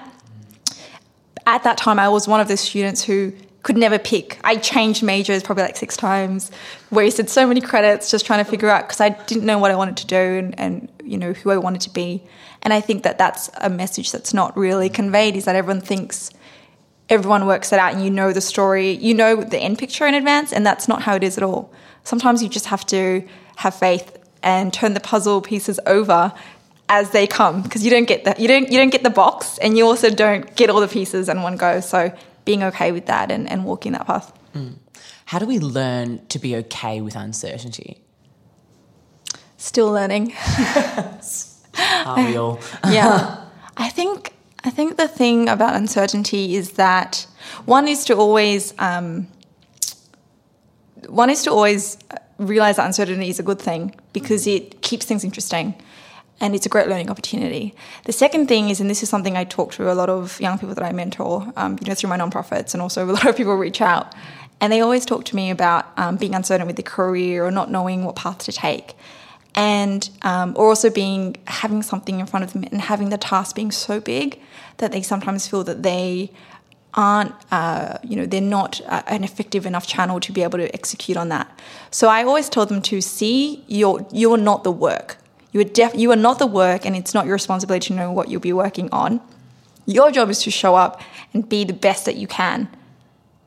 At 1.46 1.64
that 1.64 1.78
time, 1.78 2.00
I 2.00 2.08
was 2.08 2.26
one 2.26 2.40
of 2.40 2.48
the 2.48 2.56
students 2.56 3.04
who 3.04 3.34
could 3.64 3.76
never 3.76 4.00
pick. 4.00 4.40
I 4.46 4.56
changed 4.56 5.04
majors 5.04 5.44
probably 5.44 5.64
like 5.64 5.76
six 5.76 5.98
times, 5.98 6.52
wasted 6.90 7.30
so 7.30 7.46
many 7.46 7.60
credits 7.60 8.10
just 8.10 8.26
trying 8.26 8.44
to 8.44 8.50
figure 8.50 8.70
out 8.70 8.88
because 8.88 9.02
I 9.02 9.10
didn't 9.10 9.46
know 9.46 9.58
what 9.58 9.72
I 9.72 9.76
wanted 9.76 9.98
to 9.98 10.08
do 10.08 10.16
and, 10.16 10.58
and 10.58 10.90
you 11.04 11.18
know 11.18 11.34
who 11.34 11.52
I 11.52 11.58
wanted 11.58 11.82
to 11.82 11.90
be. 11.90 12.24
And 12.62 12.74
I 12.74 12.80
think 12.80 13.04
that 13.04 13.18
that's 13.18 13.50
a 13.60 13.70
message 13.70 14.14
that's 14.14 14.34
not 14.34 14.56
really 14.56 14.88
conveyed 14.88 15.36
is 15.36 15.46
that 15.46 15.58
everyone 15.58 15.82
thinks 15.82 16.32
everyone 17.10 17.46
works 17.46 17.74
it 17.74 17.80
out 17.80 17.94
and 17.94 18.06
you 18.06 18.10
know 18.10 18.32
the 18.32 18.40
story, 18.40 18.92
you 18.92 19.14
know 19.14 19.44
the 19.44 19.60
end 19.60 19.80
picture 19.80 20.08
in 20.08 20.14
advance, 20.14 20.54
and 20.54 20.66
that's 20.66 20.88
not 20.88 21.02
how 21.02 21.16
it 21.16 21.24
is 21.24 21.36
at 21.38 21.44
all. 21.44 21.74
Sometimes 22.06 22.42
you 22.42 22.48
just 22.48 22.68
have 22.68 22.86
to 22.86 23.28
have 23.58 23.76
faith 23.76 24.18
and 24.44 24.74
turn 24.74 24.94
the 24.94 25.00
puzzle 25.00 25.42
pieces 25.42 25.80
over 25.86 26.34
as 26.90 27.12
they 27.12 27.26
come 27.26 27.62
because 27.62 27.84
you 27.84 27.90
don't 27.90 28.08
get 28.08 28.26
the 28.26 28.36
you 28.38 28.48
don't 28.48 28.70
you 28.70 28.78
don't 28.78 28.90
get 28.90 29.02
the 29.02 29.10
box 29.10 29.58
and 29.60 29.78
you 29.78 29.86
also 29.86 30.10
don't 30.10 30.56
get 30.56 30.70
all 30.70 30.82
the 30.82 30.88
pieces 30.88 31.30
in 31.30 31.42
one 31.42 31.56
go. 31.56 31.80
So 31.80 32.14
being 32.44 32.64
okay 32.64 32.92
with 32.92 33.06
that 33.06 33.32
and, 33.32 33.50
and 33.50 33.66
walking 33.66 33.94
that 33.94 34.08
path. 34.08 34.34
Mm. 34.54 34.78
How 35.26 35.40
do 35.40 35.46
we 35.46 35.60
learn 35.60 36.26
to 36.28 36.40
be 36.40 36.56
okay 36.58 37.00
with 37.00 37.16
uncertainty? 37.16 38.02
Still 39.58 39.92
learning. 39.92 40.34
Are 42.06 42.18
we 42.18 42.36
all? 42.36 42.60
yeah. 42.90 43.46
I 43.78 43.90
think 43.90 44.34
I 44.64 44.70
think 44.70 44.98
the 44.98 45.08
thing 45.08 45.48
about 45.48 45.76
uncertainty 45.76 46.56
is 46.56 46.74
that 46.74 47.26
one 47.66 47.88
is 47.88 48.04
to 48.06 48.16
always 48.16 48.74
um, 48.80 49.28
one 51.08 51.30
is 51.30 51.44
to 51.44 51.52
always 51.52 51.98
realize 52.38 52.76
that 52.76 52.86
uncertainty 52.86 53.30
is 53.30 53.40
a 53.40 53.44
good 53.44 53.60
thing 53.60 53.96
because 54.14 54.48
it 54.48 54.82
keeps 54.82 55.06
things 55.06 55.24
interesting 55.24 55.76
and 56.42 56.56
it's 56.56 56.66
a 56.66 56.70
great 56.70 56.88
learning 56.88 57.10
opportunity. 57.10 57.74
The 58.06 58.12
second 58.12 58.48
thing 58.48 58.70
is, 58.70 58.82
and 58.82 58.90
this 58.90 59.04
is 59.04 59.10
something 59.10 59.38
I 59.38 59.44
talk 59.44 59.74
to 59.74 59.92
a 59.92 59.94
lot 59.94 60.10
of 60.10 60.42
young 60.42 60.58
people 60.58 60.74
that 60.74 60.84
I 60.84 60.92
mentor, 60.92 61.54
um, 61.56 61.78
you 61.80 61.88
know, 61.88 61.94
through 61.94 62.10
my 62.10 62.18
nonprofits, 62.18 62.74
and 62.74 62.82
also 62.82 63.06
a 63.06 63.12
lot 63.12 63.28
of 63.28 63.38
people 63.38 63.56
reach 63.56 63.80
out, 63.80 64.14
and 64.60 64.74
they 64.74 64.82
always 64.82 65.06
talk 65.06 65.24
to 65.26 65.36
me 65.36 65.52
about 65.52 65.86
um, 65.98 66.18
being 66.18 66.34
uncertain 66.34 66.68
with 66.68 66.76
their 66.76 66.84
career 66.84 67.46
or 67.46 67.52
not 67.52 67.70
knowing 67.70 68.04
what 68.04 68.16
path 68.16 68.40
to 68.40 68.52
take, 68.52 68.96
and 69.54 70.10
um, 70.24 70.54
or 70.58 70.70
also 70.70 70.90
being 70.90 71.38
having 71.46 71.84
something 71.84 72.20
in 72.20 72.26
front 72.26 72.44
of 72.44 72.54
them 72.54 72.64
and 72.64 72.82
having 72.82 73.10
the 73.10 73.18
task 73.18 73.56
being 73.56 73.72
so 73.72 74.00
big 74.00 74.42
that 74.78 74.92
they 74.92 75.04
sometimes 75.04 75.48
feel 75.48 75.64
that 75.64 75.84
they 75.84 76.32
aren't, 76.94 77.34
uh, 77.52 77.98
you 78.04 78.16
know, 78.16 78.26
they're 78.26 78.42
not 78.42 78.82
uh, 78.88 79.02
an 79.08 79.24
effective 79.24 79.66
enough 79.66 79.88
channel 79.88 80.20
to 80.20 80.32
be 80.32 80.44
able 80.44 80.60
to 80.60 80.74
execute 80.74 81.18
on 81.18 81.30
that. 81.30 81.48
So 81.90 82.08
I 82.08 82.24
always 82.24 82.50
tell 82.50 82.66
them 82.66 82.82
to 82.84 83.02
see 83.02 83.64
you're 83.68 84.06
you're 84.12 84.38
not 84.38 84.64
the 84.64 84.72
work 84.72 85.18
You 85.52 85.60
are 85.62 85.66
def- 85.66 85.96
you 85.96 86.12
are 86.12 86.16
not 86.16 86.40
the 86.40 86.48
work, 86.48 86.86
and 86.86 86.96
it's 86.96 87.14
not 87.14 87.26
your 87.26 87.34
responsibility 87.34 87.88
to 87.88 87.94
know 87.94 88.12
what 88.12 88.30
you'll 88.30 88.40
be 88.40 88.54
working 88.54 88.90
on. 88.92 89.20
Your 89.86 90.12
job 90.12 90.30
is 90.30 90.42
to 90.44 90.52
show 90.52 90.76
up 90.76 91.02
and 91.34 91.48
be 91.48 91.66
the 91.66 91.74
best 91.74 92.06
that 92.06 92.16
you 92.16 92.28
can 92.28 92.70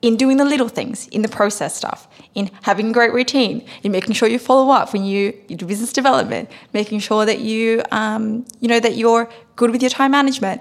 in 0.03 0.17
doing 0.17 0.37
the 0.37 0.45
little 0.45 0.69
things, 0.69 1.09
in 1.09 1.23
the 1.23 1.29
process 1.29 1.75
stuff, 1.75 2.07
in 2.35 2.51
having 2.63 2.91
a 2.91 2.93
great 2.93 3.13
routine, 3.15 3.65
in 3.83 3.91
making 3.91 4.13
sure 4.15 4.29
you 4.29 4.39
follow 4.39 4.71
up 4.71 4.93
when 4.93 5.05
you, 5.05 5.33
you 5.49 5.57
do 5.57 5.65
business 5.65 5.95
development, 5.95 6.51
making 6.75 7.01
sure 7.01 7.25
that 7.25 7.41
you, 7.41 7.83
um, 7.91 8.45
you 8.61 8.69
know, 8.69 8.81
that 8.81 8.97
you're 8.97 9.31
good 9.57 9.71
with 9.71 9.81
your 9.81 9.91
time 9.91 10.11
management. 10.11 10.61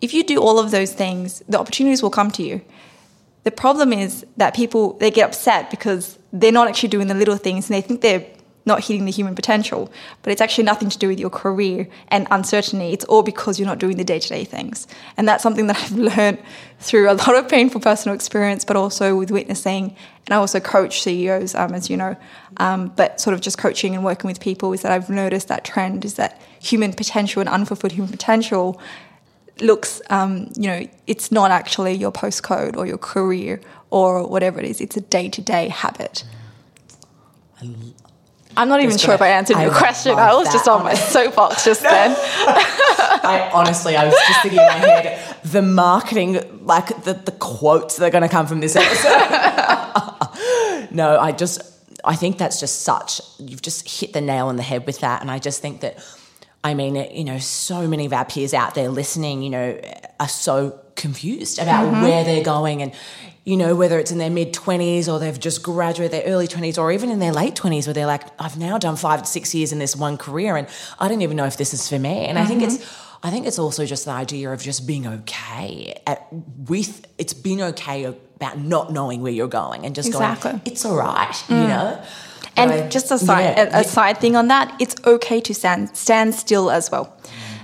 If 0.00 0.14
you 0.14 0.24
do 0.24 0.40
all 0.40 0.58
of 0.58 0.70
those 0.70 0.92
things, 0.92 1.42
the 1.48 1.58
opportunities 1.58 2.02
will 2.02 2.10
come 2.10 2.30
to 2.32 2.42
you. 2.42 2.60
The 3.44 3.50
problem 3.50 3.92
is 3.92 4.26
that 4.36 4.54
people 4.54 4.94
they 4.94 5.10
get 5.10 5.28
upset 5.28 5.70
because 5.70 6.18
they're 6.32 6.52
not 6.52 6.68
actually 6.68 6.90
doing 6.90 7.06
the 7.08 7.14
little 7.14 7.36
things 7.36 7.68
and 7.68 7.76
they 7.76 7.80
think 7.80 8.00
they're 8.00 8.26
not 8.68 8.84
hitting 8.84 9.06
the 9.06 9.10
human 9.10 9.34
potential, 9.34 9.90
but 10.22 10.30
it's 10.30 10.40
actually 10.40 10.62
nothing 10.62 10.88
to 10.90 10.98
do 10.98 11.08
with 11.08 11.18
your 11.18 11.30
career 11.30 11.88
and 12.08 12.28
uncertainty. 12.30 12.92
It's 12.92 13.04
all 13.06 13.22
because 13.24 13.58
you're 13.58 13.66
not 13.66 13.78
doing 13.78 13.96
the 13.96 14.04
day 14.04 14.20
to 14.20 14.28
day 14.28 14.44
things. 14.44 14.86
And 15.16 15.26
that's 15.26 15.42
something 15.42 15.66
that 15.66 15.76
I've 15.82 15.92
learned 15.92 16.38
through 16.78 17.10
a 17.10 17.14
lot 17.14 17.34
of 17.34 17.48
painful 17.48 17.80
personal 17.80 18.14
experience, 18.14 18.64
but 18.64 18.76
also 18.76 19.16
with 19.16 19.32
witnessing. 19.32 19.96
And 20.26 20.34
I 20.34 20.36
also 20.36 20.60
coach 20.60 21.02
CEOs, 21.02 21.56
um, 21.56 21.74
as 21.74 21.90
you 21.90 21.96
know, 21.96 22.16
um, 22.58 22.92
but 22.94 23.20
sort 23.20 23.34
of 23.34 23.40
just 23.40 23.58
coaching 23.58 23.96
and 23.96 24.04
working 24.04 24.28
with 24.28 24.38
people 24.38 24.72
is 24.72 24.82
that 24.82 24.92
I've 24.92 25.10
noticed 25.10 25.48
that 25.48 25.64
trend 25.64 26.04
is 26.04 26.14
that 26.14 26.40
human 26.60 26.92
potential 26.92 27.40
and 27.40 27.48
unfulfilled 27.48 27.92
human 27.92 28.10
potential 28.10 28.80
looks, 29.60 30.00
um, 30.10 30.50
you 30.56 30.68
know, 30.68 30.88
it's 31.06 31.30
not 31.32 31.50
actually 31.50 31.94
your 31.94 32.12
postcode 32.12 32.76
or 32.76 32.86
your 32.86 32.98
career 32.98 33.60
or 33.90 34.26
whatever 34.26 34.58
it 34.58 34.66
is. 34.66 34.80
It's 34.80 34.96
a 34.96 35.00
day 35.00 35.28
to 35.28 35.42
day 35.42 35.68
habit. 35.68 36.24
I'm 38.56 38.68
not 38.68 38.80
even 38.80 38.92
Just 38.92 39.04
sure 39.04 39.14
if 39.14 39.22
I 39.22 39.28
answered 39.28 39.56
I 39.56 39.64
your 39.64 39.72
question. 39.72 40.12
I 40.12 40.34
was 40.34 40.52
just 40.52 40.66
on 40.66 40.82
my 40.82 40.94
soapbox 41.14 41.64
just 41.64 41.82
then. 41.82 42.16
I 42.18 43.50
honestly, 43.54 43.96
I 43.96 44.06
was 44.06 44.14
just 44.14 44.42
thinking 44.42 44.60
in 44.60 44.66
my 44.66 44.72
head, 44.72 45.36
the 45.44 45.62
marketing, 45.62 46.66
like 46.66 47.04
the, 47.04 47.14
the 47.14 47.32
quotes 47.32 47.96
that 47.96 48.06
are 48.06 48.10
going 48.10 48.22
to 48.22 48.28
come 48.28 48.46
from 48.46 48.60
this 48.60 48.74
episode. 48.74 49.08
no, 50.90 51.18
I 51.20 51.32
just, 51.36 51.62
I 52.04 52.16
think 52.16 52.38
that's 52.38 52.58
just 52.58 52.82
such, 52.82 53.20
you've 53.38 53.62
just 53.62 54.00
hit 54.00 54.12
the 54.12 54.20
nail 54.20 54.48
on 54.48 54.56
the 54.56 54.62
head 54.62 54.86
with 54.86 55.00
that. 55.00 55.20
And 55.20 55.30
I 55.30 55.38
just 55.38 55.62
think 55.62 55.80
that, 55.82 55.98
I 56.64 56.74
mean, 56.74 56.96
you 56.96 57.24
know, 57.24 57.38
so 57.38 57.86
many 57.86 58.06
of 58.06 58.12
our 58.12 58.24
peers 58.24 58.52
out 58.52 58.74
there 58.74 58.88
listening, 58.88 59.42
you 59.42 59.50
know, 59.50 59.80
are 60.18 60.28
so 60.28 60.80
confused 60.96 61.58
about 61.58 61.86
mm-hmm. 61.86 62.02
where 62.02 62.24
they're 62.24 62.44
going 62.44 62.82
and, 62.82 62.92
you 63.44 63.56
know, 63.56 63.76
whether 63.76 63.98
it's 63.98 64.10
in 64.10 64.18
their 64.18 64.30
mid 64.30 64.52
20s 64.52 65.10
or 65.10 65.18
they've 65.18 65.38
just 65.38 65.62
graduated 65.62 66.12
their 66.12 66.24
early 66.32 66.48
20s 66.48 66.76
or 66.76 66.90
even 66.90 67.10
in 67.10 67.20
their 67.20 67.32
late 67.32 67.54
20s 67.54 67.86
where 67.86 67.94
they're 67.94 68.06
like, 68.06 68.24
I've 68.40 68.58
now 68.58 68.76
done 68.76 68.96
five 68.96 69.22
to 69.22 69.26
six 69.26 69.54
years 69.54 69.72
in 69.72 69.78
this 69.78 69.94
one 69.94 70.18
career 70.18 70.56
and 70.56 70.66
I 70.98 71.08
don't 71.08 71.22
even 71.22 71.36
know 71.36 71.46
if 71.46 71.56
this 71.56 71.72
is 71.72 71.88
for 71.88 71.98
me. 71.98 72.26
And 72.26 72.38
I 72.38 72.44
think 72.44 72.62
mm-hmm. 72.62 72.74
it's, 72.74 73.08
I 73.22 73.30
think 73.30 73.46
it's 73.46 73.58
also 73.58 73.86
just 73.86 74.04
the 74.04 74.10
idea 74.10 74.50
of 74.50 74.60
just 74.60 74.86
being 74.86 75.06
okay 75.06 76.00
at, 76.06 76.26
with, 76.32 77.06
it's 77.18 77.34
been 77.34 77.60
okay 77.60 78.04
about 78.04 78.58
not 78.58 78.92
knowing 78.92 79.22
where 79.22 79.32
you're 79.32 79.48
going 79.48 79.86
and 79.86 79.94
just 79.94 80.08
Exactly. 80.08 80.50
going, 80.50 80.62
it's 80.64 80.84
all 80.84 80.96
right, 80.96 81.44
you 81.48 81.56
mm. 81.56 81.68
know? 81.68 82.04
And 82.58 82.90
just 82.90 83.10
a 83.10 83.18
side, 83.18 83.56
yeah, 83.56 83.78
a, 83.78 83.80
a 83.80 83.84
side 83.84 84.18
thing 84.18 84.36
on 84.36 84.48
that, 84.48 84.74
it's 84.80 84.96
okay 85.04 85.40
to 85.40 85.54
stand 85.54 85.96
stand 85.96 86.34
still 86.34 86.70
as 86.70 86.90
well. 86.90 87.16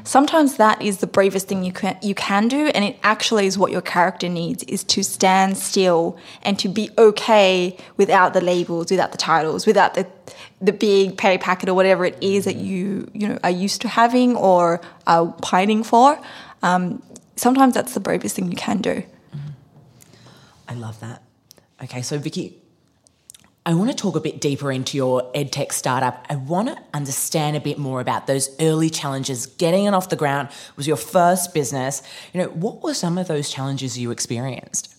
Sometimes 0.06 0.56
that 0.56 0.82
is 0.82 0.98
the 0.98 1.06
bravest 1.06 1.48
thing 1.48 1.64
you 1.64 1.72
can 1.72 1.96
you 2.02 2.14
can 2.14 2.48
do, 2.48 2.66
and 2.74 2.84
it 2.84 2.98
actually 3.02 3.46
is 3.46 3.56
what 3.56 3.72
your 3.72 3.80
character 3.80 4.28
needs: 4.28 4.62
is 4.64 4.84
to 4.84 5.02
stand 5.02 5.56
still 5.56 6.18
and 6.42 6.58
to 6.58 6.68
be 6.68 6.90
okay 6.98 7.76
without 7.96 8.34
the 8.34 8.42
labels, 8.42 8.90
without 8.90 9.12
the 9.12 9.18
titles, 9.18 9.66
without 9.66 9.94
the 9.94 10.06
the 10.60 10.72
big 10.72 11.16
pay 11.16 11.38
packet 11.38 11.68
or 11.68 11.74
whatever 11.74 12.04
it 12.04 12.18
is 12.20 12.44
that 12.44 12.56
you 12.56 13.08
you 13.14 13.26
know 13.28 13.38
are 13.42 13.50
used 13.50 13.80
to 13.80 13.88
having 13.88 14.36
or 14.36 14.80
are 15.06 15.32
pining 15.40 15.82
for. 15.82 16.20
Um, 16.62 17.02
sometimes 17.36 17.74
that's 17.74 17.94
the 17.94 18.00
bravest 18.00 18.36
thing 18.36 18.50
you 18.50 18.56
can 18.56 18.82
do. 18.82 19.04
I 20.68 20.74
love 20.74 21.00
that. 21.00 21.22
Okay, 21.82 22.02
so 22.02 22.18
Vicky, 22.18 22.58
I 23.66 23.72
want 23.72 23.90
to 23.90 23.96
talk 23.96 24.14
a 24.14 24.20
bit 24.20 24.42
deeper 24.42 24.70
into 24.70 24.98
your 24.98 25.32
edtech 25.32 25.72
startup. 25.72 26.26
I 26.28 26.36
want 26.36 26.68
to 26.68 26.76
understand 26.92 27.56
a 27.56 27.60
bit 27.60 27.78
more 27.78 28.00
about 28.02 28.26
those 28.26 28.50
early 28.60 28.90
challenges. 28.90 29.46
Getting 29.46 29.86
it 29.86 29.94
off 29.94 30.10
the 30.10 30.16
ground 30.16 30.50
was 30.76 30.86
your 30.86 30.98
first 30.98 31.54
business. 31.54 32.02
You 32.34 32.42
know, 32.42 32.48
what 32.48 32.82
were 32.82 32.92
some 32.92 33.16
of 33.16 33.26
those 33.26 33.48
challenges 33.48 33.98
you 33.98 34.10
experienced? 34.10 34.90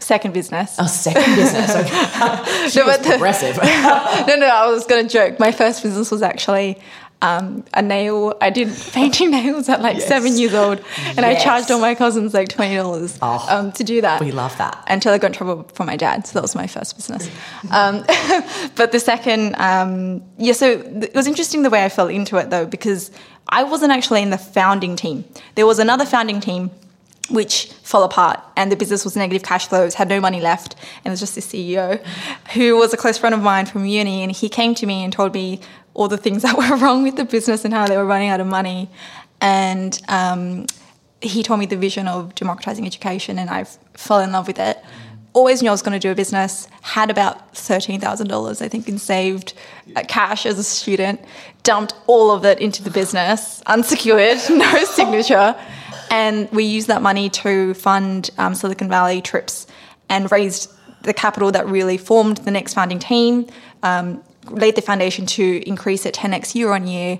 Second 0.00 0.34
business. 0.34 0.76
Oh, 0.78 0.86
second 0.86 1.34
business. 1.34 1.70
Okay. 1.74 1.88
She 2.70 2.78
No, 2.78 2.86
was 2.86 2.96
but 2.98 3.02
the- 3.04 3.08
progressive. 3.10 3.56
no, 4.28 4.36
no, 4.36 4.46
I 4.46 4.66
was 4.70 4.84
going 4.86 5.06
to 5.06 5.12
joke. 5.12 5.38
My 5.40 5.50
first 5.50 5.82
business 5.82 6.10
was 6.10 6.20
actually 6.20 6.78
um, 7.20 7.64
a 7.74 7.82
nail. 7.82 8.36
I 8.40 8.50
did 8.50 8.68
painting 8.92 9.30
nails 9.38 9.68
at 9.68 9.80
like 9.82 9.96
Yes. 9.98 10.06
seven 10.08 10.36
years 10.36 10.54
old, 10.54 10.80
and 11.16 11.26
I 11.26 11.34
charged 11.34 11.70
all 11.70 11.80
my 11.80 11.94
cousins 11.94 12.32
like 12.34 12.48
twenty 12.48 12.76
dollars 12.76 13.18
Oh, 13.20 13.44
um, 13.48 13.72
to 13.72 13.84
do 13.84 14.00
that. 14.00 14.20
we 14.20 14.30
love 14.30 14.56
that. 14.58 14.82
Until 14.88 15.12
I 15.12 15.18
got 15.18 15.28
in 15.28 15.32
trouble 15.32 15.64
for 15.74 15.84
my 15.84 15.96
dad, 15.96 16.26
so 16.26 16.34
that 16.34 16.42
was 16.42 16.54
my 16.54 16.66
first 16.66 16.96
business. 16.96 17.28
Um, 17.70 18.04
but 18.76 18.92
the 18.92 19.00
second, 19.00 19.54
um, 19.58 20.22
yeah, 20.38 20.52
so 20.52 20.70
it 20.70 21.14
was 21.14 21.26
interesting 21.26 21.62
the 21.62 21.70
way 21.70 21.84
I 21.84 21.88
fell 21.88 22.08
into 22.08 22.36
it 22.36 22.50
though, 22.50 22.66
because 22.66 23.10
I 23.48 23.64
wasn't 23.64 23.92
actually 23.92 24.22
in 24.22 24.30
the 24.30 24.38
founding 24.38 24.94
team. 24.96 25.24
There 25.54 25.66
was 25.66 25.78
another 25.78 26.04
founding 26.04 26.40
team 26.40 26.70
which 27.30 27.66
fell 27.82 28.04
apart 28.04 28.40
and 28.56 28.72
the 28.72 28.76
business 28.76 29.04
was 29.04 29.14
negative 29.14 29.42
cash 29.42 29.66
flows, 29.68 29.92
had 29.94 30.08
no 30.08 30.18
money 30.20 30.40
left, 30.40 30.76
and 31.04 31.06
it 31.06 31.10
was 31.10 31.20
just 31.20 31.34
the 31.34 31.40
CEO 31.42 32.02
who 32.54 32.76
was 32.76 32.94
a 32.94 32.96
close 32.96 33.18
friend 33.18 33.34
of 33.34 33.42
mine 33.42 33.66
from 33.66 33.84
uni 33.84 34.22
and 34.22 34.32
he 34.32 34.48
came 34.48 34.74
to 34.74 34.86
me 34.86 35.04
and 35.04 35.12
told 35.12 35.34
me 35.34 35.60
all 35.98 36.08
the 36.08 36.16
things 36.16 36.42
that 36.46 36.56
were 36.56 36.76
wrong 36.76 37.02
with 37.02 37.16
the 37.16 37.24
business 37.24 37.64
and 37.64 37.74
how 37.74 37.86
they 37.86 37.96
were 37.96 38.06
running 38.06 38.30
out 38.30 38.40
of 38.40 38.46
money. 38.46 38.88
And 39.40 40.00
um, 40.08 40.66
he 41.20 41.42
told 41.42 41.60
me 41.60 41.66
the 41.66 41.76
vision 41.76 42.08
of 42.08 42.34
democratizing 42.34 42.86
education 42.86 43.38
and 43.38 43.50
I 43.50 43.64
fell 43.94 44.20
in 44.20 44.32
love 44.32 44.46
with 44.46 44.58
it. 44.58 44.78
Always 45.34 45.60
knew 45.60 45.68
I 45.68 45.72
was 45.72 45.82
going 45.82 45.92
to 45.92 45.98
do 45.98 46.10
a 46.10 46.14
business, 46.14 46.68
had 46.80 47.10
about 47.10 47.52
$13,000, 47.52 48.62
I 48.62 48.68
think, 48.68 48.88
in 48.88 48.98
saved 48.98 49.52
uh, 49.94 50.02
cash 50.08 50.46
as 50.46 50.58
a 50.58 50.64
student, 50.64 51.20
dumped 51.62 51.94
all 52.06 52.30
of 52.30 52.44
it 52.44 52.60
into 52.60 52.82
the 52.82 52.90
business, 52.90 53.60
unsecured, 53.66 54.38
no 54.50 54.84
signature. 54.84 55.54
And 56.10 56.50
we 56.50 56.64
used 56.64 56.88
that 56.88 57.02
money 57.02 57.28
to 57.30 57.74
fund 57.74 58.30
um, 58.38 58.54
Silicon 58.54 58.88
Valley 58.88 59.20
trips 59.20 59.66
and 60.08 60.32
raised 60.32 60.72
the 61.02 61.12
capital 61.12 61.52
that 61.52 61.66
really 61.66 61.98
formed 61.98 62.38
the 62.38 62.50
next 62.50 62.74
founding 62.74 62.98
team, 62.98 63.46
um, 63.82 64.24
laid 64.50 64.76
the 64.76 64.82
foundation 64.82 65.26
to 65.26 65.62
increase 65.66 66.06
it 66.06 66.14
10x 66.14 66.54
year 66.54 66.72
on 66.72 66.86
year, 66.86 67.18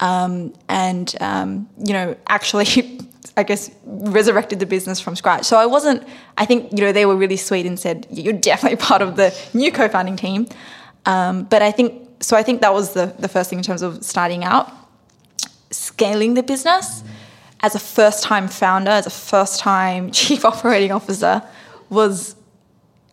um, 0.00 0.52
and 0.68 1.14
um, 1.20 1.68
you 1.78 1.92
know 1.92 2.16
actually, 2.26 3.00
I 3.36 3.42
guess 3.44 3.70
resurrected 3.84 4.58
the 4.58 4.66
business 4.66 5.00
from 5.00 5.16
scratch. 5.16 5.44
So 5.44 5.56
I 5.56 5.66
wasn't. 5.66 6.06
I 6.36 6.44
think 6.44 6.72
you 6.72 6.78
know 6.78 6.92
they 6.92 7.06
were 7.06 7.16
really 7.16 7.36
sweet 7.36 7.66
and 7.66 7.78
said 7.78 8.06
you're 8.10 8.32
definitely 8.32 8.76
part 8.88 9.02
of 9.02 9.16
the 9.16 9.34
new 9.54 9.72
co-founding 9.72 10.16
team. 10.16 10.48
Um, 11.06 11.44
but 11.44 11.62
I 11.62 11.70
think 11.70 12.08
so. 12.20 12.36
I 12.36 12.42
think 12.42 12.60
that 12.60 12.74
was 12.74 12.94
the 12.94 13.14
the 13.18 13.28
first 13.28 13.50
thing 13.50 13.58
in 13.58 13.64
terms 13.64 13.82
of 13.82 14.04
starting 14.04 14.44
out, 14.44 14.70
scaling 15.70 16.34
the 16.34 16.42
business 16.42 17.04
as 17.60 17.74
a 17.76 17.78
first 17.78 18.24
time 18.24 18.48
founder, 18.48 18.90
as 18.90 19.06
a 19.06 19.10
first 19.10 19.60
time 19.60 20.10
chief 20.20 20.44
operating 20.44 20.92
officer, 20.92 21.42
was 21.90 22.34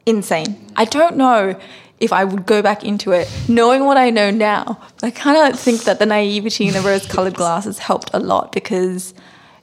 insane. 0.05 0.67
I 0.75 0.85
don't 0.85 1.17
know 1.17 1.59
if 1.99 2.13
I 2.13 2.23
would 2.23 2.45
go 2.45 2.61
back 2.61 2.83
into 2.83 3.11
it 3.11 3.29
knowing 3.47 3.85
what 3.85 3.97
I 3.97 4.09
know 4.09 4.31
now. 4.31 4.81
I 5.03 5.11
kind 5.11 5.53
of 5.53 5.59
think 5.59 5.83
that 5.83 5.99
the 5.99 6.05
naivety 6.05 6.67
and 6.67 6.75
the 6.75 6.81
rose 6.81 7.05
colored 7.05 7.33
glasses 7.33 7.79
helped 7.79 8.09
a 8.13 8.19
lot 8.19 8.51
because, 8.51 9.13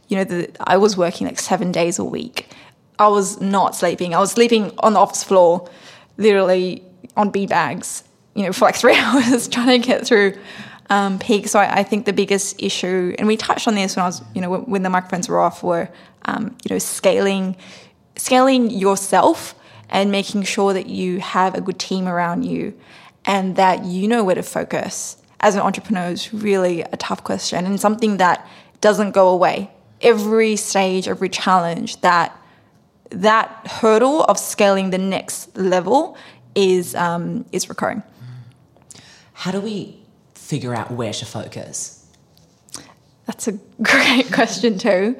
you 0.08 0.16
know, 0.16 0.24
the, 0.24 0.50
I 0.60 0.76
was 0.76 0.96
working 0.96 1.26
like 1.26 1.40
seven 1.40 1.72
days 1.72 1.98
a 1.98 2.04
week. 2.04 2.48
I 2.98 3.08
was 3.08 3.40
not 3.40 3.74
sleeping. 3.74 4.14
I 4.14 4.18
was 4.18 4.32
sleeping 4.32 4.72
on 4.78 4.94
the 4.94 4.98
office 4.98 5.24
floor, 5.24 5.68
literally 6.18 6.82
on 7.16 7.30
bean 7.30 7.48
bags, 7.48 8.04
you 8.34 8.44
know, 8.44 8.52
for 8.52 8.66
like 8.66 8.76
three 8.82 8.94
hours 8.96 9.48
trying 9.48 9.80
to 9.80 9.86
get 9.86 10.06
through 10.06 10.34
um, 10.90 11.18
peak. 11.18 11.48
So 11.48 11.58
I, 11.58 11.80
I 11.80 11.82
think 11.82 12.04
the 12.04 12.12
biggest 12.12 12.62
issue, 12.62 13.14
and 13.18 13.26
we 13.26 13.36
touched 13.36 13.66
on 13.66 13.74
this 13.74 13.96
when 13.96 14.02
I 14.02 14.08
was, 14.08 14.22
you 14.34 14.40
know, 14.40 14.50
when, 14.50 14.62
when 14.62 14.82
the 14.82 14.90
microphones 14.90 15.28
were 15.28 15.40
off, 15.40 15.62
were, 15.62 15.88
um, 16.26 16.56
you 16.64 16.74
know, 16.74 16.78
scaling, 16.78 17.56
scaling 18.16 18.70
yourself 18.70 19.54
and 19.88 20.10
making 20.10 20.42
sure 20.42 20.72
that 20.72 20.86
you 20.86 21.20
have 21.20 21.54
a 21.54 21.60
good 21.60 21.78
team 21.78 22.08
around 22.08 22.44
you 22.44 22.78
and 23.24 23.56
that 23.56 23.84
you 23.84 24.08
know 24.08 24.24
where 24.24 24.34
to 24.34 24.42
focus 24.42 25.16
as 25.40 25.54
an 25.54 25.60
entrepreneur 25.60 26.08
is 26.08 26.32
really 26.32 26.82
a 26.82 26.96
tough 26.96 27.22
question 27.22 27.66
and 27.66 27.80
something 27.80 28.16
that 28.16 28.46
doesn't 28.80 29.12
go 29.12 29.28
away. 29.28 29.70
Every 30.00 30.56
stage, 30.56 31.08
every 31.08 31.28
challenge, 31.28 32.00
that 32.00 32.36
that 33.10 33.48
hurdle 33.66 34.24
of 34.24 34.38
scaling 34.38 34.90
the 34.90 34.98
next 34.98 35.56
level 35.56 36.16
is 36.54 36.94
um, 36.94 37.44
is 37.52 37.68
recurring. 37.68 38.02
How 39.32 39.52
do 39.52 39.60
we 39.60 39.98
figure 40.34 40.74
out 40.74 40.90
where 40.90 41.12
to 41.12 41.26
focus? 41.26 42.06
That's 43.26 43.48
a 43.48 43.52
great 43.82 44.32
question 44.32 44.78
too. 44.78 45.16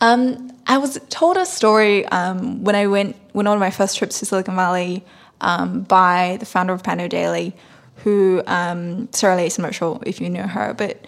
Um, 0.00 0.52
I 0.66 0.78
was 0.78 0.98
told 1.10 1.36
a 1.36 1.44
story 1.44 2.06
um, 2.06 2.64
when 2.64 2.74
I 2.74 2.86
went 2.86 3.16
went 3.34 3.48
on 3.48 3.58
my 3.58 3.70
first 3.70 3.98
trips 3.98 4.18
to 4.20 4.26
Silicon 4.26 4.56
Valley 4.56 5.04
um, 5.40 5.82
by 5.82 6.36
the 6.40 6.46
founder 6.46 6.72
of 6.72 6.82
Pando 6.82 7.08
Daily, 7.08 7.54
who 7.96 8.42
um, 8.46 9.12
Sarah 9.12 9.36
Lacy, 9.36 9.60
I'm 9.60 9.64
not 9.64 9.74
sure 9.74 10.00
if 10.04 10.20
you 10.20 10.30
know 10.30 10.46
her, 10.46 10.74
but 10.74 11.06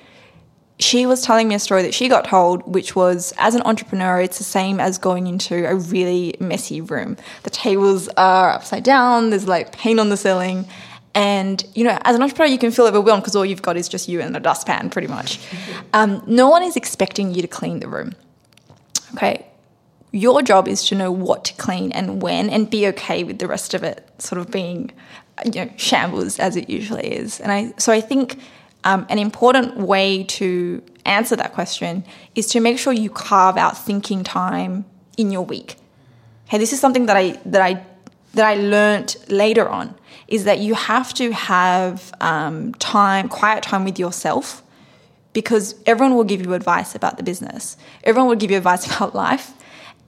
she 0.78 1.06
was 1.06 1.22
telling 1.22 1.48
me 1.48 1.54
a 1.54 1.58
story 1.58 1.82
that 1.82 1.94
she 1.94 2.08
got 2.08 2.24
told, 2.24 2.62
which 2.72 2.96
was 2.96 3.32
as 3.38 3.54
an 3.54 3.62
entrepreneur, 3.62 4.20
it's 4.20 4.38
the 4.38 4.44
same 4.44 4.80
as 4.80 4.98
going 4.98 5.26
into 5.26 5.66
a 5.68 5.76
really 5.76 6.34
messy 6.40 6.80
room. 6.80 7.16
The 7.44 7.50
tables 7.50 8.08
are 8.16 8.50
upside 8.50 8.82
down, 8.82 9.30
there's 9.30 9.46
like 9.46 9.72
paint 9.72 10.00
on 10.00 10.08
the 10.08 10.16
ceiling. 10.16 10.66
And, 11.14 11.62
you 11.74 11.84
know, 11.84 11.98
as 12.02 12.16
an 12.16 12.22
entrepreneur, 12.22 12.50
you 12.50 12.58
can 12.58 12.70
feel 12.70 12.86
overwhelmed 12.86 13.22
because 13.22 13.36
all 13.36 13.44
you've 13.44 13.60
got 13.60 13.76
is 13.76 13.86
just 13.86 14.08
you 14.08 14.22
and 14.22 14.34
a 14.34 14.40
dustpan, 14.40 14.90
pretty 14.90 15.08
much. 15.08 15.38
Um, 15.94 16.22
no 16.26 16.48
one 16.48 16.62
is 16.62 16.74
expecting 16.74 17.34
you 17.34 17.42
to 17.42 17.48
clean 17.48 17.80
the 17.80 17.86
room. 17.86 18.14
Okay. 19.14 19.46
Your 20.10 20.42
job 20.42 20.68
is 20.68 20.86
to 20.88 20.94
know 20.94 21.10
what 21.10 21.44
to 21.46 21.54
clean 21.54 21.90
and 21.92 22.20
when 22.20 22.50
and 22.50 22.68
be 22.68 22.86
okay 22.88 23.24
with 23.24 23.38
the 23.38 23.46
rest 23.46 23.72
of 23.72 23.82
it 23.82 24.08
sort 24.18 24.38
of 24.38 24.50
being, 24.50 24.90
you 25.46 25.64
know, 25.64 25.70
shambles 25.76 26.38
as 26.38 26.56
it 26.56 26.68
usually 26.68 27.06
is. 27.14 27.40
And 27.40 27.50
I, 27.50 27.72
so 27.78 27.92
I 27.92 28.00
think 28.00 28.38
um, 28.84 29.06
an 29.08 29.18
important 29.18 29.78
way 29.78 30.24
to 30.24 30.82
answer 31.06 31.34
that 31.36 31.54
question 31.54 32.04
is 32.34 32.46
to 32.48 32.60
make 32.60 32.78
sure 32.78 32.92
you 32.92 33.08
carve 33.08 33.56
out 33.56 33.76
thinking 33.78 34.22
time 34.22 34.84
in 35.16 35.30
your 35.30 35.42
week. 35.42 35.76
Hey, 36.48 36.58
this 36.58 36.72
is 36.72 36.80
something 36.80 37.06
that 37.06 37.16
I 37.16 37.40
that 37.46 37.62
I 37.62 37.84
that 38.34 38.46
I 38.46 38.54
learned 38.54 39.16
later 39.28 39.68
on 39.68 39.94
is 40.28 40.44
that 40.44 40.58
you 40.58 40.74
have 40.74 41.12
to 41.14 41.32
have 41.32 42.12
um, 42.20 42.72
time, 42.74 43.28
quiet 43.28 43.62
time 43.62 43.84
with 43.84 43.98
yourself, 43.98 44.62
because 45.32 45.74
everyone 45.86 46.16
will 46.16 46.24
give 46.24 46.42
you 46.42 46.54
advice 46.54 46.94
about 46.94 47.16
the 47.16 47.22
business. 47.22 47.76
Everyone 48.04 48.28
will 48.28 48.36
give 48.36 48.50
you 48.50 48.56
advice 48.56 48.86
about 48.96 49.14
life, 49.14 49.52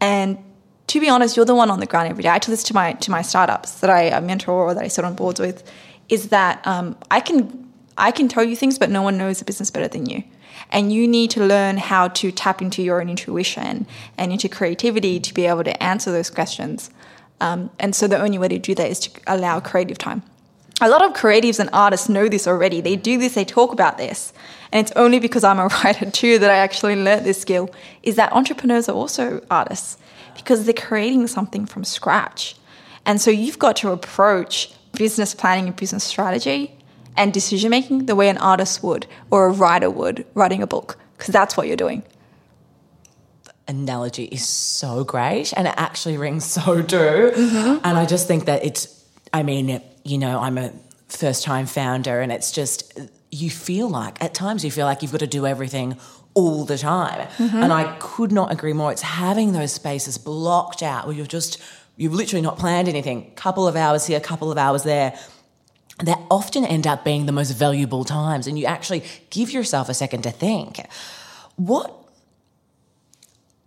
and 0.01 0.39
to 0.87 1.01
be 1.01 1.09
honest, 1.09 1.37
you're 1.37 1.47
the 1.47 1.55
one 1.55 1.71
on 1.71 1.81
the 1.81 1.87
ground 1.87 2.09
every 2.09 2.23
day. 2.23 2.29
I 2.29 2.39
tell 2.39 2.53
this 2.53 2.65
to 2.65 2.75
my 2.75 2.93
to 2.93 3.11
my 3.11 3.23
startups 3.23 3.81
that 3.81 3.91
I 3.91 4.19
mentor 4.21 4.53
or 4.53 4.75
that 4.75 4.85
I 4.85 4.89
sit 4.89 5.05
on 5.05 5.15
boards 5.15 5.41
with, 5.41 5.69
is 6.09 6.29
that 6.29 6.67
um, 6.67 6.97
I 7.11 7.21
can 7.21 7.71
I 7.97 8.11
can 8.11 8.29
tell 8.29 8.45
you 8.45 8.57
things, 8.57 8.79
but 8.79 8.91
no 8.91 9.03
one 9.03 9.17
knows 9.17 9.39
the 9.39 9.45
business 9.45 9.71
better 9.71 9.89
than 9.89 10.07
you. 10.07 10.25
And 10.71 10.93
you 10.93 11.07
need 11.07 11.31
to 11.33 11.45
learn 11.45 11.77
how 11.77 12.09
to 12.09 12.33
tap 12.33 12.61
into 12.61 12.83
your 12.83 13.01
own 13.01 13.09
intuition 13.09 13.87
and 14.19 14.33
into 14.33 14.49
creativity 14.49 15.21
to 15.21 15.35
be 15.35 15.47
able 15.47 15.65
to 15.65 15.83
answer 15.83 16.11
those 16.11 16.31
questions. 16.31 16.91
Um, 17.41 17.71
and 17.79 17.95
so 17.95 18.09
the 18.09 18.21
only 18.21 18.39
way 18.39 18.49
to 18.49 18.59
do 18.59 18.75
that 18.75 18.91
is 18.91 19.01
to 19.01 19.21
allow 19.27 19.61
creative 19.61 19.99
time. 19.99 20.23
A 20.81 20.89
lot 20.89 21.05
of 21.05 21.13
creatives 21.13 21.61
and 21.61 21.71
artists 21.73 22.09
know 22.09 22.29
this 22.29 22.47
already. 22.47 22.81
They 22.81 22.97
do 22.97 23.19
this, 23.19 23.35
they 23.35 23.45
talk 23.45 23.73
about 23.73 23.99
this. 23.99 24.33
And 24.75 24.85
it's 24.85 24.93
only 24.97 25.21
because 25.21 25.45
I'm 25.45 25.61
a 25.61 25.69
writer 25.85 26.11
too 26.11 26.39
that 26.41 26.51
I 26.51 26.57
actually 26.57 26.97
learned 26.97 27.25
this 27.25 27.41
skill 27.41 27.71
is 28.03 28.17
that 28.17 28.33
entrepreneurs 28.33 28.89
are 28.89 28.95
also 28.95 29.41
artists 29.51 29.97
because 30.35 30.65
they're 30.65 30.75
creating 30.75 31.29
something 31.29 31.65
from 31.65 31.85
scratch. 31.85 32.57
And 33.07 33.21
so 33.21 33.31
you've 33.31 33.61
got 33.61 33.77
to 33.77 33.93
approach 33.93 34.75
business 34.93 35.33
planning 35.33 35.69
and 35.69 35.77
business 35.77 36.03
strategy 36.03 36.77
and 37.17 37.33
decision 37.33 37.71
making 37.71 38.07
the 38.07 38.17
way 38.17 38.29
an 38.29 38.39
artist 38.39 38.83
would 38.83 39.07
or 39.31 39.47
a 39.47 39.53
writer 39.53 39.89
would 39.89 40.27
writing 40.35 40.61
a 40.61 40.67
book, 40.67 40.99
because 41.17 41.33
that's 41.33 41.57
what 41.57 41.69
you're 41.69 41.77
doing. 41.77 42.03
Analogy 43.69 44.25
is 44.25 44.47
so 44.47 45.05
great 45.05 45.53
and 45.57 45.69
it 45.69 45.75
actually 45.77 46.19
rings 46.19 46.45
so 46.45 46.83
true. 46.83 47.31
Mm-hmm. 47.31 47.79
And 47.85 47.97
I 47.97 48.07
just 48.07 48.27
think 48.27 48.47
that 48.47 48.65
it's, 48.65 49.05
I 49.33 49.45
mean, 49.45 49.81
you 50.03 50.19
know, 50.19 50.41
I'm 50.41 50.59
a 50.59 50.73
first 51.07 51.45
time 51.45 51.67
founder 51.67 52.21
and 52.21 52.33
it's 52.33 52.51
just, 52.51 52.99
you 53.35 53.51
feel 53.51 53.89
like, 53.89 54.23
at 54.23 54.33
times, 54.33 54.65
you 54.65 54.71
feel 54.71 54.87
like 54.87 55.03
you've 55.03 55.13
got 55.13 55.21
to 55.21 55.27
do 55.27 55.47
everything 55.47 55.97
all 56.35 56.65
the 56.65 56.79
time. 56.79 57.27
Mm-hmm. 57.39 57.57
And 57.57 57.73
I 57.73 57.97
could 57.99 58.33
not 58.33 58.53
agree 58.53 58.73
more. 58.73 58.93
It's 58.93 59.03
having 59.03 59.53
those 59.53 59.73
spaces 59.73 60.19
blocked 60.19 60.83
out 60.83 61.07
where 61.07 61.17
you're 61.17 61.27
just, 61.27 61.61
you've 61.97 62.15
literally 62.15 62.43
not 62.43 62.59
planned 62.59 62.89
anything. 62.89 63.33
Couple 63.35 63.67
of 63.67 63.77
hours 63.77 64.07
here, 64.07 64.21
couple 64.21 64.53
of 64.53 64.59
hours 64.59 64.85
there 64.85 65.19
that 66.05 66.21
often 66.31 66.65
end 66.65 66.87
up 66.87 67.05
being 67.05 67.27
the 67.27 67.33
most 67.33 67.53
valuable 67.53 68.05
times. 68.05 68.47
And 68.47 68.59
you 68.59 68.67
actually 68.67 69.05
give 69.31 69.51
yourself 69.51 69.89
a 69.89 69.95
second 69.95 70.23
to 70.23 70.31
think. 70.31 70.81
What, 71.57 71.93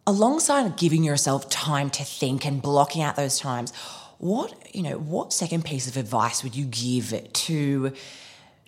alongside 0.05 0.77
giving 0.77 1.03
yourself 1.03 1.49
time 1.49 1.89
to 1.91 2.03
think 2.03 2.45
and 2.45 2.61
blocking 2.61 3.01
out 3.01 3.15
those 3.15 3.39
times, 3.39 3.73
what, 4.17 4.53
you 4.75 4.83
know, 4.83 4.97
what 4.97 5.31
second 5.31 5.63
piece 5.63 5.87
of 5.87 5.95
advice 5.95 6.43
would 6.43 6.55
you 6.55 6.65
give 6.65 7.31
to, 7.33 7.93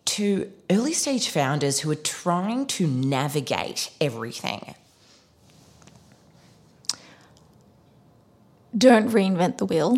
to 0.06 0.52
early 0.70 0.94
stage 0.94 1.30
founders 1.30 1.82
who 1.82 1.92
are 1.92 1.96
trying 1.96 2.66
to 2.68 2.88
navigate 2.88 3.92
everything? 4.02 4.76
Don't 8.78 9.10
reinvent 9.10 9.58
the 9.58 9.66
wheel. 9.66 9.98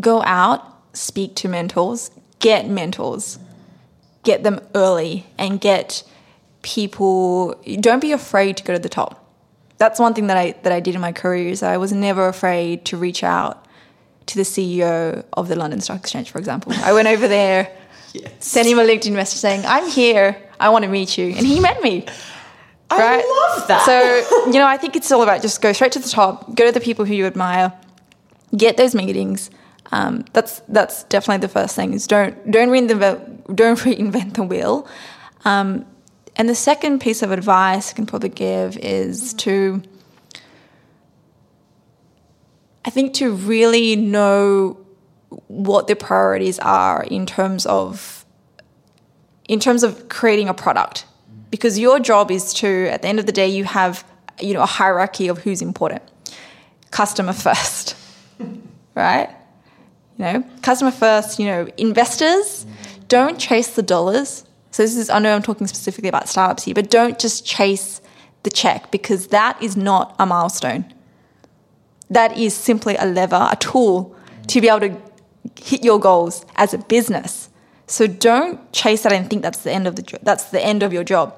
Go 0.00 0.22
out 0.22 0.74
speak 0.94 1.34
to 1.36 1.48
mentors, 1.48 2.10
get 2.38 2.68
mentors, 2.68 3.38
get 4.22 4.42
them 4.42 4.60
early, 4.74 5.26
and 5.36 5.60
get 5.60 6.02
people. 6.62 7.54
Don't 7.80 8.00
be 8.00 8.12
afraid 8.12 8.56
to 8.56 8.64
go 8.64 8.72
to 8.72 8.78
the 8.78 8.88
top. 8.88 9.20
That's 9.76 9.98
one 10.00 10.14
thing 10.14 10.28
that 10.28 10.36
I 10.36 10.52
that 10.62 10.72
I 10.72 10.80
did 10.80 10.94
in 10.94 11.00
my 11.00 11.12
career 11.12 11.48
is 11.48 11.62
I 11.62 11.76
was 11.76 11.92
never 11.92 12.28
afraid 12.28 12.84
to 12.86 12.96
reach 12.96 13.22
out 13.22 13.66
to 14.26 14.36
the 14.36 14.42
CEO 14.42 15.24
of 15.34 15.48
the 15.48 15.56
London 15.56 15.80
Stock 15.80 15.98
Exchange, 15.98 16.30
for 16.30 16.38
example. 16.38 16.72
I 16.76 16.92
went 16.94 17.08
over 17.08 17.28
there, 17.28 17.70
yes. 18.14 18.32
sent 18.40 18.66
him 18.66 18.78
a 18.78 18.82
LinkedIn 18.82 19.12
message 19.12 19.38
saying, 19.38 19.66
"I'm 19.66 19.88
here. 19.88 20.36
I 20.58 20.70
want 20.70 20.84
to 20.84 20.90
meet 20.90 21.18
you," 21.18 21.26
and 21.36 21.46
he 21.46 21.60
met 21.60 21.82
me. 21.82 22.06
Right? 22.90 23.24
I 23.26 23.56
love 23.56 23.68
that. 23.68 23.84
So, 23.84 24.46
you 24.46 24.52
know, 24.52 24.66
I 24.66 24.76
think 24.76 24.94
it's 24.94 25.10
all 25.12 25.22
about 25.22 25.42
just 25.42 25.60
go 25.60 25.72
straight 25.72 25.92
to 25.92 25.98
the 25.98 26.08
top, 26.08 26.54
go 26.54 26.64
to 26.66 26.72
the 26.72 26.80
people 26.80 27.04
who 27.04 27.14
you 27.14 27.26
admire, 27.26 27.72
get 28.56 28.76
those 28.76 28.94
meetings, 28.94 29.50
um, 29.92 30.24
that's 30.32 30.60
that's 30.68 31.04
definitely 31.04 31.42
the 31.42 31.52
first 31.52 31.76
thing. 31.76 31.92
Is 31.92 32.06
don't 32.06 32.50
don't 32.50 32.68
reinvent 32.68 33.54
don't 33.54 33.78
reinvent 33.88 34.34
the 34.34 34.42
wheel. 34.42 34.88
Um, 35.44 35.86
and 36.36 36.48
the 36.48 36.54
second 36.54 37.00
piece 37.00 37.22
of 37.22 37.30
advice 37.30 37.92
I 37.92 37.94
can 37.94 38.06
probably 38.06 38.30
give 38.30 38.76
is 38.78 39.34
to 39.34 39.82
I 42.84 42.90
think 42.90 43.14
to 43.14 43.32
really 43.32 43.96
know 43.96 44.83
what 45.48 45.86
the 45.86 45.96
priorities 45.96 46.58
are 46.60 47.02
in 47.04 47.26
terms 47.26 47.66
of 47.66 48.24
in 49.48 49.60
terms 49.60 49.82
of 49.82 50.08
creating 50.08 50.48
a 50.48 50.54
product 50.54 51.04
because 51.50 51.78
your 51.78 52.00
job 52.00 52.30
is 52.30 52.54
to 52.54 52.88
at 52.90 53.02
the 53.02 53.08
end 53.08 53.18
of 53.18 53.26
the 53.26 53.32
day 53.32 53.48
you 53.48 53.64
have 53.64 54.04
you 54.40 54.54
know 54.54 54.62
a 54.62 54.66
hierarchy 54.66 55.28
of 55.28 55.38
who's 55.38 55.60
important 55.62 56.02
customer 56.90 57.32
first 57.32 57.96
right 58.94 59.30
you 60.18 60.24
know, 60.24 60.44
customer 60.62 60.90
first, 60.90 61.38
you 61.38 61.46
know, 61.46 61.68
investors 61.76 62.66
don't 63.08 63.38
chase 63.38 63.74
the 63.74 63.82
dollars. 63.82 64.44
So 64.70 64.82
this 64.82 64.96
is 64.96 65.10
I 65.10 65.18
know 65.18 65.34
I'm 65.34 65.42
talking 65.42 65.66
specifically 65.66 66.08
about 66.08 66.28
startups 66.28 66.64
here, 66.64 66.74
but 66.74 66.90
don't 66.90 67.18
just 67.18 67.44
chase 67.44 68.00
the 68.44 68.50
check 68.50 68.90
because 68.90 69.28
that 69.28 69.60
is 69.62 69.76
not 69.76 70.14
a 70.18 70.26
milestone. 70.26 70.92
That 72.10 72.36
is 72.36 72.54
simply 72.54 72.96
a 72.96 73.06
lever, 73.06 73.48
a 73.50 73.56
tool 73.56 74.14
to 74.48 74.60
be 74.60 74.68
able 74.68 74.80
to 74.80 75.00
hit 75.60 75.84
your 75.84 75.98
goals 75.98 76.44
as 76.56 76.74
a 76.74 76.78
business. 76.78 77.48
So 77.86 78.06
don't 78.06 78.72
chase 78.72 79.02
that 79.02 79.12
and 79.12 79.28
think 79.28 79.42
that's 79.42 79.62
the 79.62 79.72
end 79.72 79.86
of 79.86 79.96
the 79.96 80.18
that's 80.22 80.44
the 80.44 80.64
end 80.64 80.82
of 80.82 80.92
your 80.92 81.04
job. 81.04 81.34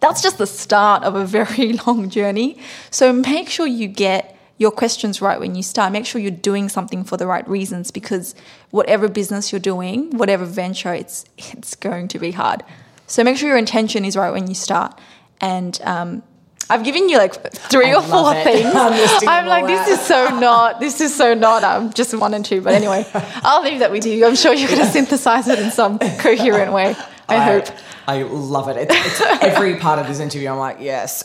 That's 0.00 0.22
just 0.22 0.38
the 0.38 0.46
start 0.46 1.04
of 1.04 1.14
a 1.14 1.24
very 1.24 1.72
long 1.86 2.08
journey. 2.10 2.58
So 2.90 3.12
make 3.12 3.48
sure 3.48 3.66
you 3.66 3.88
get 3.88 4.36
your 4.58 4.70
questions 4.70 5.20
right 5.20 5.38
when 5.38 5.54
you 5.54 5.62
start. 5.62 5.92
Make 5.92 6.06
sure 6.06 6.20
you're 6.20 6.30
doing 6.30 6.68
something 6.68 7.04
for 7.04 7.16
the 7.16 7.26
right 7.26 7.46
reasons 7.48 7.90
because 7.90 8.34
whatever 8.70 9.08
business 9.08 9.52
you're 9.52 9.60
doing, 9.60 10.16
whatever 10.16 10.44
venture, 10.44 10.94
it's 10.94 11.24
it's 11.36 11.74
going 11.74 12.08
to 12.08 12.18
be 12.18 12.32
hard. 12.32 12.62
So 13.06 13.22
make 13.22 13.36
sure 13.36 13.48
your 13.48 13.58
intention 13.58 14.04
is 14.04 14.16
right 14.16 14.30
when 14.30 14.46
you 14.46 14.54
start. 14.54 14.98
And 15.40 15.78
um, 15.82 16.22
I've 16.70 16.84
given 16.84 17.08
you 17.08 17.18
like 17.18 17.52
three 17.52 17.90
I 17.90 17.94
or 17.94 18.02
four 18.02 18.34
it. 18.34 18.44
things. 18.44 18.70
I'm, 18.74 19.28
I'm 19.28 19.46
like, 19.46 19.66
this 19.66 19.98
is 19.98 20.06
so 20.06 20.38
not. 20.38 20.80
This 20.80 21.00
is 21.00 21.14
so 21.14 21.34
not. 21.34 21.64
I'm 21.64 21.92
just 21.92 22.14
one 22.14 22.34
and 22.34 22.44
two. 22.44 22.60
But 22.60 22.74
anyway, 22.74 23.06
I'll 23.14 23.62
leave 23.62 23.80
that 23.80 23.90
with 23.90 24.06
you. 24.06 24.26
I'm 24.26 24.36
sure 24.36 24.54
you're 24.54 24.68
going 24.68 24.80
to 24.80 24.86
synthesize 24.86 25.48
it 25.48 25.58
in 25.58 25.70
some 25.70 25.98
coherent 25.98 26.72
way. 26.72 26.96
I, 27.28 27.36
I 27.36 27.38
hope. 27.38 27.66
I 28.06 28.22
love 28.22 28.68
it. 28.68 28.76
It's, 28.76 28.94
it's 28.94 29.20
every 29.42 29.76
part 29.76 29.98
of 29.98 30.06
this 30.06 30.18
interview. 30.18 30.48
I'm 30.48 30.58
like, 30.58 30.78
yes. 30.80 31.24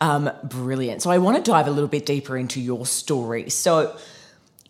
Um, 0.00 0.30
brilliant. 0.42 1.02
So 1.02 1.10
I 1.10 1.18
want 1.18 1.36
to 1.36 1.50
dive 1.50 1.66
a 1.66 1.70
little 1.70 1.88
bit 1.88 2.06
deeper 2.06 2.36
into 2.36 2.60
your 2.60 2.86
story. 2.86 3.50
So, 3.50 3.96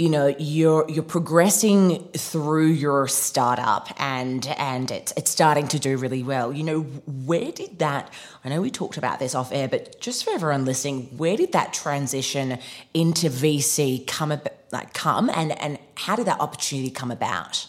you 0.01 0.09
know, 0.09 0.35
you're 0.39 0.87
you're 0.89 1.03
progressing 1.03 2.09
through 2.17 2.69
your 2.69 3.07
startup 3.07 3.89
and 4.01 4.47
and 4.57 4.91
it's 4.91 5.13
it's 5.15 5.31
starting 5.31 5.69
to 5.69 5.79
do 5.79 5.99
really 5.99 6.23
well. 6.23 6.55
You 6.55 6.65
know, 6.65 6.81
where 6.81 7.53
did 7.53 7.81
that 7.81 8.11
I 8.43 8.49
know 8.49 8.63
we 8.63 8.71
talked 8.71 8.97
about 8.97 9.19
this 9.19 9.35
off 9.35 9.53
air, 9.53 9.69
but 9.69 10.01
just 10.01 10.25
for 10.25 10.31
everyone 10.31 10.65
listening, 10.65 11.03
where 11.19 11.37
did 11.37 11.53
that 11.53 11.75
transition 11.75 12.59
into 12.95 13.29
VC 13.29 14.07
come 14.07 14.41
like 14.73 14.95
come 14.95 15.29
and 15.29 15.53
and 15.61 15.79
how 15.97 16.17
did 16.17 16.27
that 16.29 16.41
opportunity 16.41 16.89
come 16.89 17.11
about? 17.11 17.67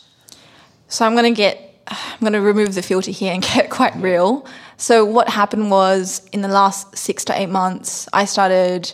So 0.87 1.05
I'm 1.05 1.15
going 1.17 1.35
to 1.35 1.37
get 1.37 1.83
I'm 1.87 2.19
going 2.21 2.31
to 2.31 2.39
remove 2.39 2.75
the 2.75 2.81
filter 2.81 3.11
here 3.11 3.33
and 3.33 3.43
get 3.55 3.69
quite 3.69 3.97
real. 3.97 4.47
So 4.77 5.03
what 5.03 5.27
happened 5.27 5.69
was 5.69 6.25
in 6.31 6.43
the 6.43 6.47
last 6.47 6.97
six 6.97 7.25
to 7.25 7.37
eight 7.37 7.49
months, 7.49 8.07
I 8.13 8.23
started 8.23 8.93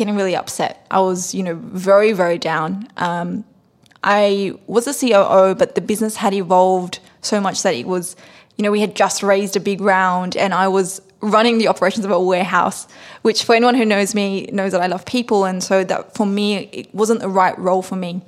getting 0.00 0.16
really 0.16 0.34
upset. 0.34 0.86
I 0.90 1.00
was, 1.00 1.34
you 1.34 1.42
know, 1.42 1.54
very, 1.54 2.12
very 2.12 2.38
down. 2.38 2.88
Um, 2.96 3.44
I 4.02 4.54
was 4.66 4.86
a 4.86 4.94
COO, 4.94 5.54
but 5.54 5.74
the 5.74 5.82
business 5.82 6.16
had 6.16 6.32
evolved 6.32 7.00
so 7.20 7.38
much 7.38 7.62
that 7.64 7.74
it 7.74 7.86
was, 7.86 8.16
you 8.56 8.64
know, 8.64 8.70
we 8.70 8.80
had 8.80 8.96
just 8.96 9.22
raised 9.22 9.56
a 9.56 9.60
big 9.60 9.82
round 9.82 10.38
and 10.38 10.54
I 10.54 10.68
was 10.68 11.02
running 11.20 11.58
the 11.58 11.68
operations 11.68 12.06
of 12.06 12.10
a 12.10 12.18
warehouse, 12.18 12.88
which 13.20 13.44
for 13.44 13.54
anyone 13.54 13.74
who 13.74 13.84
knows 13.84 14.14
me 14.14 14.48
knows 14.52 14.72
that 14.72 14.80
I 14.80 14.86
love 14.86 15.04
people. 15.04 15.44
And 15.44 15.62
so 15.62 15.84
that 15.84 16.14
for 16.14 16.24
me, 16.24 16.70
it 16.72 16.94
wasn't 16.94 17.20
the 17.20 17.28
right 17.28 17.56
role 17.58 17.82
for 17.82 17.96
me. 17.96 18.22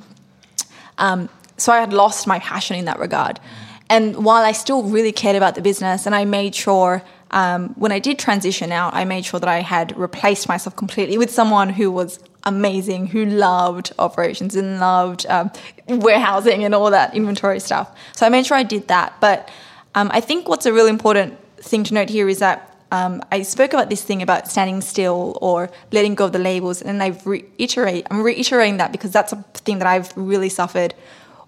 Um, 0.99 1.31
so 1.57 1.73
I 1.73 1.81
had 1.81 1.95
lost 1.95 2.27
my 2.27 2.39
passion 2.41 2.77
in 2.77 2.85
that 2.85 2.99
regard. 2.99 3.41
And 3.89 4.25
while 4.27 4.45
I 4.45 4.53
still 4.53 4.83
really 4.83 5.13
cared 5.13 5.37
about 5.37 5.55
the 5.55 5.63
business 5.63 6.05
and 6.05 6.15
I 6.15 6.27
made 6.27 6.55
sure 6.55 7.03
um, 7.33 7.71
when 7.71 7.92
I 7.92 7.99
did 7.99 8.18
transition 8.18 8.73
out, 8.73 8.95
I 8.95 9.05
made 9.05 9.25
sure 9.25 9.40
that 9.40 9.49
I 9.49 9.61
had 9.61 9.97
replaced 9.97 10.49
myself 10.49 10.77
completely 10.77 11.18
with 11.18 11.31
someone 11.31 11.71
who 11.71 11.90
was 11.90 12.18
amazing, 12.45 13.07
who 13.07 13.25
loved 13.25 13.92
operations 13.99 14.57
and 14.57 14.81
loved 14.81 15.27
um, 15.27 15.51
warehousing 15.88 16.64
and 16.64 16.75
all 16.75 16.90
that 16.90 17.14
inventory 17.14 17.61
stuff. 17.61 17.97
So 18.14 18.27
I 18.27 18.29
made 18.29 18.47
sure 18.47 18.57
I 18.57 18.62
did 18.62 18.88
that. 18.88 19.14
But 19.21 19.49
um, 19.95 20.11
I 20.12 20.21
think 20.21 20.49
what's 20.49 20.66
a 20.66 20.73
really 20.73 20.90
important 20.90 21.38
thing 21.59 21.85
to 21.85 21.95
note 21.95 22.11
here 22.11 22.29
is 22.29 22.40
that 22.40 22.68
um, 22.90 23.23
I 23.33 23.40
spoke 23.42 23.73
about 23.73 23.88
this 23.88 24.05
thing 24.05 24.21
about 24.21 24.51
standing 24.51 24.83
still 24.83 25.38
or 25.40 25.71
letting 25.92 26.14
go 26.14 26.27
of 26.27 26.33
the 26.33 26.38
labels, 26.38 26.83
and 26.83 27.03
I've 27.03 27.27
reiterate, 27.27 28.07
I'm 28.11 28.23
reiterating 28.23 28.77
that 28.77 28.92
because 28.92 29.11
that's 29.11 29.33
a 29.33 29.37
thing 29.55 29.79
that 29.79 29.87
I've 29.87 30.14
really 30.14 30.51
suffered 30.51 30.92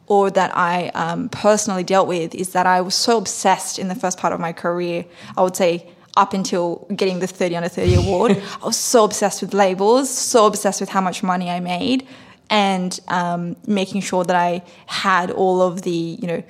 or 0.07 0.31
that 0.31 0.57
I 0.57 0.89
um, 0.89 1.29
personally 1.29 1.85
dealt 1.85 2.09
with 2.09 2.35
is 2.35 2.53
that 2.53 2.67
I 2.67 2.81
was 2.81 2.95
so 2.95 3.17
obsessed 3.17 3.79
in 3.79 3.89
the 3.89 3.95
first 3.95 4.19
part 4.19 4.33
of 4.33 4.41
my 4.41 4.53
career. 4.53 5.05
I 5.37 5.43
would 5.43 5.57
say 5.57 5.91
up 6.17 6.33
until 6.33 6.87
getting 6.95 7.19
the 7.19 7.27
30 7.27 7.57
under 7.57 7.69
30 7.69 7.95
award, 7.95 8.43
I 8.63 8.67
was 8.67 8.77
so 8.77 9.05
obsessed 9.05 9.41
with 9.41 9.55
labels, 9.55 10.11
so 10.11 10.47
obsessed 10.47 10.81
with 10.81 10.91
how 10.91 11.01
much 11.01 11.23
money 11.23 11.51
I 11.51 11.61
made, 11.61 12.07
and 12.51 12.99
um, 13.09 13.57
making 13.67 14.03
sure 14.03 14.25
that 14.25 14.37
I 14.37 14.63
had 14.87 15.31
all 15.31 15.63
of 15.63 15.83
the, 15.83 15.91
you 15.91 16.27
know, 16.27 16.43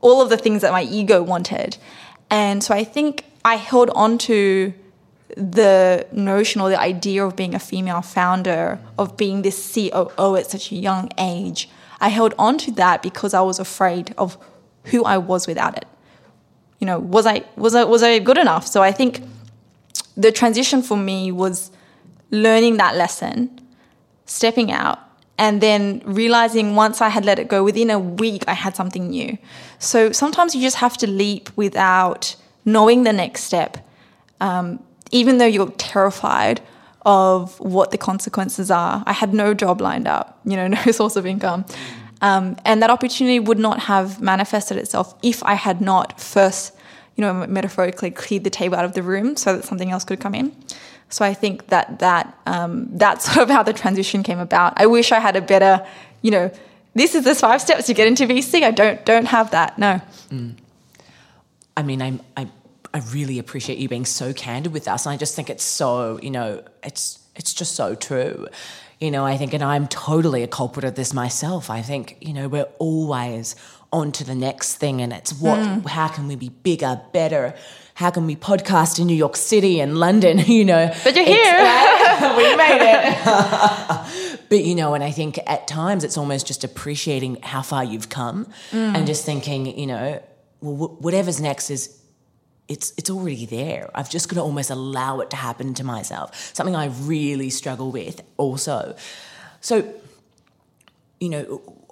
all 0.00 0.22
of 0.22 0.30
the 0.30 0.36
things 0.36 0.62
that 0.62 0.72
my 0.72 0.82
ego 0.82 1.22
wanted. 1.22 1.76
And 2.30 2.62
so 2.62 2.74
I 2.74 2.84
think 2.84 3.24
I 3.44 3.56
held 3.56 3.90
on 3.90 4.18
to 4.18 4.72
the 5.36 6.06
notion 6.12 6.60
or 6.60 6.68
the 6.68 6.80
idea 6.80 7.24
of 7.24 7.36
being 7.36 7.54
a 7.54 7.58
female 7.58 8.02
founder, 8.02 8.78
of 8.98 9.16
being 9.16 9.42
this 9.42 9.74
COO 9.74 10.36
at 10.36 10.46
such 10.46 10.70
a 10.70 10.76
young 10.76 11.10
age 11.18 11.68
I 12.02 12.08
held 12.08 12.34
on 12.36 12.58
to 12.58 12.72
that 12.72 13.00
because 13.00 13.32
I 13.32 13.40
was 13.40 13.58
afraid 13.60 14.12
of 14.18 14.36
who 14.86 15.04
I 15.04 15.16
was 15.18 15.46
without 15.46 15.76
it. 15.76 15.86
You 16.80 16.86
know, 16.86 16.98
was 16.98 17.26
I 17.26 17.44
was 17.56 17.76
I 17.76 17.84
was 17.84 18.02
I 18.02 18.18
good 18.18 18.38
enough? 18.38 18.66
So 18.66 18.82
I 18.82 18.90
think 18.90 19.20
the 20.16 20.32
transition 20.32 20.82
for 20.82 20.96
me 20.96 21.30
was 21.30 21.70
learning 22.30 22.76
that 22.78 22.96
lesson, 22.96 23.60
stepping 24.26 24.72
out, 24.72 24.98
and 25.38 25.60
then 25.60 26.02
realizing 26.04 26.74
once 26.74 27.00
I 27.00 27.08
had 27.08 27.24
let 27.24 27.38
it 27.38 27.46
go, 27.46 27.62
within 27.62 27.88
a 27.88 28.00
week 28.00 28.42
I 28.48 28.54
had 28.54 28.74
something 28.74 29.08
new. 29.08 29.38
So 29.78 30.10
sometimes 30.10 30.56
you 30.56 30.60
just 30.60 30.78
have 30.78 30.96
to 30.98 31.06
leap 31.06 31.50
without 31.56 32.34
knowing 32.64 33.04
the 33.04 33.12
next 33.12 33.44
step, 33.44 33.78
um, 34.40 34.82
even 35.12 35.38
though 35.38 35.46
you're 35.46 35.70
terrified 35.78 36.60
of 37.04 37.58
what 37.60 37.90
the 37.90 37.98
consequences 37.98 38.70
are. 38.70 39.02
I 39.06 39.12
had 39.12 39.34
no 39.34 39.54
job 39.54 39.80
lined 39.80 40.06
up, 40.06 40.40
you 40.44 40.56
know, 40.56 40.68
no 40.86 40.92
source 40.92 41.16
of 41.16 41.26
income. 41.26 41.64
Um, 42.20 42.56
and 42.64 42.80
that 42.82 42.90
opportunity 42.90 43.40
would 43.40 43.58
not 43.58 43.80
have 43.80 44.20
manifested 44.20 44.76
itself 44.76 45.14
if 45.22 45.42
I 45.42 45.54
had 45.54 45.80
not 45.80 46.20
first, 46.20 46.72
you 47.16 47.22
know, 47.22 47.46
metaphorically 47.48 48.12
cleared 48.12 48.44
the 48.44 48.50
table 48.50 48.76
out 48.76 48.84
of 48.84 48.94
the 48.94 49.02
room 49.02 49.36
so 49.36 49.56
that 49.56 49.64
something 49.64 49.90
else 49.90 50.04
could 50.04 50.20
come 50.20 50.34
in. 50.34 50.54
So 51.08 51.24
I 51.24 51.34
think 51.34 51.66
that 51.66 51.98
that 51.98 52.38
um, 52.46 52.88
that's 52.92 53.24
sort 53.32 53.42
of 53.42 53.50
how 53.50 53.62
the 53.62 53.72
transition 53.72 54.22
came 54.22 54.38
about. 54.38 54.74
I 54.76 54.86
wish 54.86 55.10
I 55.12 55.18
had 55.18 55.36
a 55.36 55.42
better, 55.42 55.84
you 56.22 56.30
know, 56.30 56.50
this 56.94 57.14
is 57.14 57.24
the 57.24 57.34
five 57.34 57.60
steps 57.60 57.86
to 57.86 57.94
get 57.94 58.06
into 58.06 58.26
VC. 58.26 58.62
I 58.62 58.70
don't 58.70 59.04
don't 59.04 59.26
have 59.26 59.50
that. 59.50 59.78
No. 59.78 60.00
Mm. 60.30 60.54
I 61.76 61.82
mean, 61.82 62.00
I'm 62.02 62.20
I 62.36 62.48
I 62.94 63.00
really 63.12 63.38
appreciate 63.38 63.78
you 63.78 63.88
being 63.88 64.04
so 64.04 64.32
candid 64.32 64.72
with 64.72 64.88
us, 64.88 65.06
and 65.06 65.12
I 65.12 65.16
just 65.16 65.34
think 65.34 65.48
it's 65.50 65.64
so 65.64 66.18
you 66.22 66.30
know 66.30 66.62
it's 66.82 67.18
it's 67.34 67.54
just 67.54 67.74
so 67.74 67.94
true. 67.94 68.48
You 69.00 69.10
know, 69.10 69.26
I 69.26 69.36
think, 69.36 69.52
and 69.52 69.64
I'm 69.64 69.88
totally 69.88 70.44
a 70.44 70.46
culprit 70.46 70.84
of 70.84 70.94
this 70.94 71.12
myself. 71.12 71.70
I 71.70 71.82
think, 71.82 72.18
you 72.20 72.32
know, 72.32 72.46
we're 72.46 72.68
always 72.78 73.56
on 73.92 74.12
to 74.12 74.24
the 74.24 74.34
next 74.34 74.76
thing, 74.76 75.02
and 75.02 75.12
it's 75.12 75.32
what, 75.32 75.58
mm. 75.58 75.86
how 75.88 76.06
can 76.06 76.28
we 76.28 76.36
be 76.36 76.50
bigger, 76.50 77.00
better? 77.12 77.54
How 77.94 78.10
can 78.10 78.26
we 78.26 78.36
podcast 78.36 79.00
in 79.00 79.06
New 79.06 79.16
York 79.16 79.36
City 79.36 79.80
and 79.80 79.98
London? 79.98 80.38
You 80.52 80.64
know, 80.64 80.94
but 81.02 81.16
you're 81.16 81.24
here. 81.24 81.56
Right? 81.56 82.34
we 82.36 82.56
made 82.56 82.80
it. 82.80 84.38
but 84.48 84.64
you 84.64 84.74
know, 84.74 84.94
and 84.94 85.02
I 85.02 85.10
think 85.10 85.38
at 85.46 85.66
times 85.66 86.04
it's 86.04 86.16
almost 86.16 86.46
just 86.46 86.62
appreciating 86.62 87.42
how 87.42 87.62
far 87.62 87.82
you've 87.82 88.08
come, 88.08 88.46
mm. 88.70 88.96
and 88.96 89.06
just 89.06 89.24
thinking, 89.24 89.66
you 89.78 89.86
know, 89.86 90.22
well, 90.60 90.96
whatever's 91.00 91.40
next 91.40 91.70
is 91.70 91.98
it's 92.68 92.92
it's 92.96 93.10
already 93.10 93.46
there. 93.46 93.90
I've 93.94 94.10
just 94.10 94.28
got 94.28 94.36
to 94.36 94.42
almost 94.42 94.70
allow 94.70 95.20
it 95.20 95.30
to 95.30 95.36
happen 95.36 95.74
to 95.74 95.84
myself. 95.84 96.54
Something 96.54 96.76
I 96.76 96.86
really 96.86 97.50
struggle 97.50 97.90
with 97.90 98.22
also. 98.36 98.96
So, 99.60 99.92
you 101.20 101.28
know, 101.28 101.82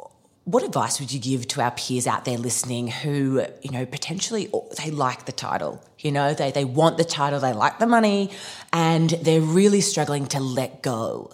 what 0.45 0.65
advice 0.65 0.99
would 0.99 1.13
you 1.13 1.21
give 1.21 1.47
to 1.49 1.61
our 1.61 1.71
peers 1.71 2.07
out 2.07 2.25
there 2.25 2.39
listening 2.39 2.89
who, 2.89 3.45
you 3.63 3.71
know, 3.71 3.87
potentially 3.87 4.51
they 4.83 4.91
like 4.91 5.27
the 5.27 5.33
title, 5.33 5.85
you 5.99 6.11
know, 6.11 6.35
they 6.35 6.51
they 6.51 6.65
want 6.65 6.97
the 6.99 7.05
title, 7.05 7.41
they 7.41 7.53
like 7.53 7.79
the 7.79 7.87
money, 7.87 8.31
and 8.73 9.11
they're 9.11 9.41
really 9.41 9.81
struggling 9.81 10.27
to 10.27 10.41
let 10.41 10.83
go. 10.83 11.31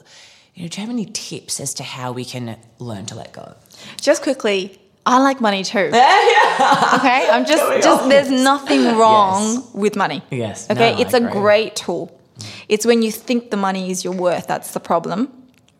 You 0.55 0.63
know, 0.63 0.69
do 0.69 0.81
you 0.81 0.87
have 0.87 0.95
any 0.95 1.05
tips 1.07 1.61
as 1.61 1.75
to 1.75 1.83
how 1.83 2.13
we 2.13 2.25
can 2.25 2.57
learn 2.79 3.07
to 3.07 3.15
let 3.15 3.33
go? 3.33 3.55
Just 4.01 4.23
quickly, 4.23 4.79
I 5.07 5.19
like 5.21 5.41
money 5.41 5.63
too. 5.63 5.79
okay, 5.79 7.29
I'm 7.31 7.47
just 7.47 7.83
just 7.83 8.09
there's 8.09 8.31
nothing 8.31 8.97
wrong 8.99 9.55
yes. 9.55 9.75
with 9.75 9.97
money. 9.97 10.23
Yes. 10.31 10.69
Okay, 10.69 10.95
no, 10.95 11.01
it's 11.01 11.15
a 11.15 11.21
great 11.21 11.77
tool. 11.77 12.21
It's 12.69 12.85
when 12.85 13.03
you 13.03 13.13
think 13.13 13.51
the 13.51 13.57
money 13.57 13.91
is 13.91 14.05
your 14.05 14.13
worth 14.13 14.49
that's 14.49 14.73
the 14.73 14.81
problem, 14.81 15.33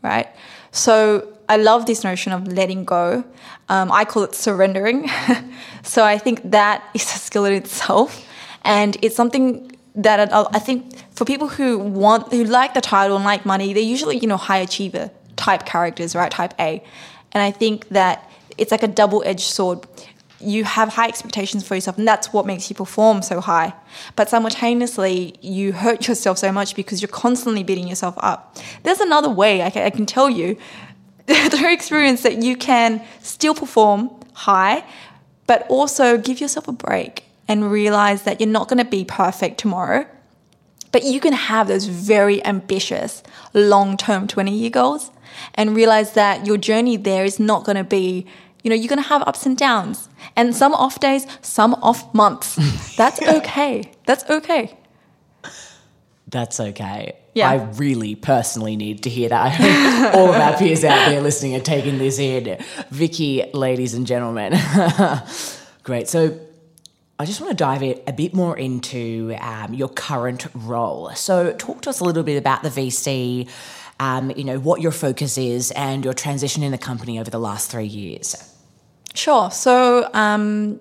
right? 0.03 0.29
So 0.71 1.27
I 1.49 1.57
love 1.57 1.87
this 1.87 2.05
notion 2.05 2.33
of 2.33 2.47
letting 2.47 2.85
go. 2.85 3.25
Um, 3.69 3.91
I 3.91 4.05
call 4.05 4.23
it 4.23 4.35
surrendering. 4.37 5.11
so 5.83 6.05
I 6.05 6.19
think 6.19 6.53
that 6.53 6.85
is 6.95 7.03
a 7.03 7.19
skill 7.19 7.45
in 7.47 7.53
itself, 7.53 8.25
and 8.63 8.97
it's 9.03 9.17
something 9.17 9.73
that 9.97 10.33
I 10.33 10.59
think 10.61 10.93
for 11.17 11.25
people 11.25 11.49
who 11.49 11.79
want 11.79 12.33
who 12.33 12.45
like 12.45 12.75
the 12.75 12.81
title 12.81 13.17
and 13.17 13.25
like 13.25 13.45
money, 13.45 13.73
they're 13.73 13.83
usually 13.83 14.19
you 14.19 14.29
know 14.29 14.37
high 14.37 14.59
achiever 14.59 15.11
type 15.35 15.67
characters, 15.67 16.15
right? 16.15 16.31
Type 16.31 16.55
A, 16.61 16.81
and 17.33 17.43
I 17.43 17.51
think 17.51 17.89
that 17.89 18.31
it's 18.59 18.71
like 18.71 18.83
a 18.83 18.89
double 18.89 19.23
edged 19.25 19.41
sword. 19.41 19.87
You 20.39 20.65
have 20.65 20.91
high 20.91 21.09
expectations 21.09 21.67
for 21.67 21.75
yourself, 21.75 21.97
and 21.97 22.07
that's 22.07 22.33
what 22.33 22.45
makes 22.47 22.69
you 22.69 22.77
perform 22.77 23.23
so 23.23 23.41
high. 23.41 23.73
But 24.17 24.29
simultaneously, 24.29 25.37
you 25.41 25.73
hurt 25.73 26.07
yourself 26.09 26.39
so 26.39 26.53
much 26.53 26.77
because 26.77 27.01
you're 27.01 27.09
constantly 27.09 27.63
beating 27.63 27.89
yourself 27.89 28.15
up. 28.19 28.57
There's 28.83 29.01
another 29.01 29.31
way 29.31 29.63
I 29.63 29.71
can, 29.71 29.87
I 29.87 29.91
can 29.91 30.05
tell 30.05 30.29
you 30.29 30.59
through 31.27 31.73
experience 31.73 32.23
that 32.23 32.43
you 32.43 32.57
can 32.57 33.03
still 33.23 33.55
perform 33.55 34.11
high, 34.35 34.85
but 35.47 35.67
also 35.69 36.19
give 36.19 36.41
yourself 36.41 36.69
a 36.69 36.73
break 36.73 37.25
and 37.49 37.71
realize 37.71 38.23
that 38.23 38.41
you're 38.41 38.49
not 38.49 38.69
going 38.69 38.79
to 38.79 38.85
be 38.85 39.05
perfect 39.05 39.59
tomorrow. 39.59 40.07
But 40.93 41.05
you 41.05 41.21
can 41.21 41.33
have 41.33 41.69
those 41.69 41.87
very 41.87 42.45
ambitious 42.45 43.23
long 43.53 43.97
term 43.97 44.27
20 44.27 44.53
year 44.53 44.71
goals 44.71 45.11
and 45.55 45.77
realize 45.77 46.13
that 46.13 46.47
your 46.47 46.57
journey 46.57 46.97
there 46.97 47.25
is 47.25 47.39
not 47.39 47.65
going 47.65 47.77
to 47.77 47.85
be 47.85 48.27
you 48.67 48.71
know, 48.71 48.75
you're 48.75 48.89
going 48.89 49.01
to 49.01 49.09
have 49.09 49.23
ups 49.23 49.47
and 49.47 49.57
downs 49.57 50.09
and 50.35 50.53
some 50.53 50.75
off 50.75 50.99
days, 50.99 51.25
some 51.41 51.75
off 51.75 52.13
months. 52.13 52.57
That's 52.97 53.23
okay. 53.23 53.93
That's 54.07 54.29
okay. 54.29 54.77
That's 56.27 56.59
okay. 56.59 57.17
Yeah. 57.33 57.49
I 57.49 57.63
really 57.75 58.17
personally 58.17 58.75
need 58.75 59.05
to 59.05 59.09
hear 59.09 59.29
that. 59.29 60.13
All 60.17 60.31
of 60.31 60.35
our 60.35 60.57
peers 60.59 60.83
out 60.83 61.11
there 61.11 61.21
listening 61.21 61.55
are 61.55 61.61
taking 61.61 61.99
this 61.99 62.19
in. 62.19 62.59
Vicky, 62.91 63.49
ladies 63.55 63.95
and 63.95 64.05
gentlemen. 64.05 64.59
Great. 65.85 66.09
So 66.09 66.37
I 67.21 67.25
just 67.25 67.41
want 67.41 67.53
to 67.53 67.57
dive 67.57 67.85
a 67.85 68.13
bit 68.17 68.35
more 68.35 68.59
into 68.59 69.37
um, 69.39 69.75
your 69.75 69.91
current 69.91 70.49
role. 70.55 71.11
So, 71.11 71.53
talk 71.53 71.83
to 71.83 71.91
us 71.91 72.01
a 72.01 72.05
little 72.05 72.25
bit 72.25 72.37
about 72.37 72.65
the 72.65 72.69
VC, 72.69 73.49
um, 74.01 74.33
you 74.33 74.43
know, 74.43 74.59
what 74.59 74.81
your 74.81 74.93
focus 74.93 75.39
is 75.39 75.71
and 75.71 76.05
your 76.05 76.15
transition 76.15 76.65
in 76.65 76.73
the 76.73 76.79
company 76.79 77.21
over 77.21 77.31
the 77.31 77.39
last 77.39 77.71
three 77.71 77.87
years. 77.87 78.53
Sure. 79.17 79.51
So 79.51 80.09
um, 80.13 80.81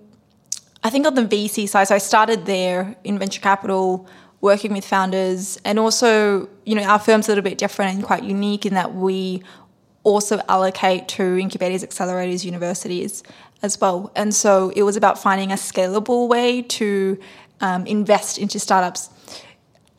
I 0.84 0.90
think 0.90 1.08
on 1.08 1.16
the 1.16 1.24
VC 1.24 1.68
side, 1.68 1.88
so 1.88 1.96
I 1.96 2.00
started 2.00 2.46
there 2.46 2.96
in 3.04 3.18
venture 3.18 3.42
capital, 3.42 4.08
working 4.42 4.74
with 4.74 4.86
founders, 4.86 5.58
and 5.66 5.80
also, 5.80 6.50
you 6.66 6.76
know, 6.76 6.84
our 6.84 7.00
firm's 7.00 7.28
a 7.28 7.32
little 7.32 7.44
bit 7.44 7.58
different 7.58 7.96
and 7.96 8.04
quite 8.04 8.24
unique 8.24 8.66
in 8.66 8.74
that 8.74 8.94
we 8.94 9.42
also 10.04 10.40
allocate 10.48 11.08
to 11.08 11.38
incubators, 11.38 11.84
accelerators, 11.84 12.46
universities 12.46 13.24
as 13.64 13.80
well. 13.82 14.12
And 14.16 14.36
so 14.36 14.72
it 14.76 14.84
was 14.84 14.96
about 14.96 15.18
finding 15.18 15.52
a 15.52 15.56
scalable 15.56 16.28
way 16.28 16.62
to 16.62 17.20
um, 17.62 17.88
invest 17.88 18.38
into 18.38 18.60
startups. 18.60 19.10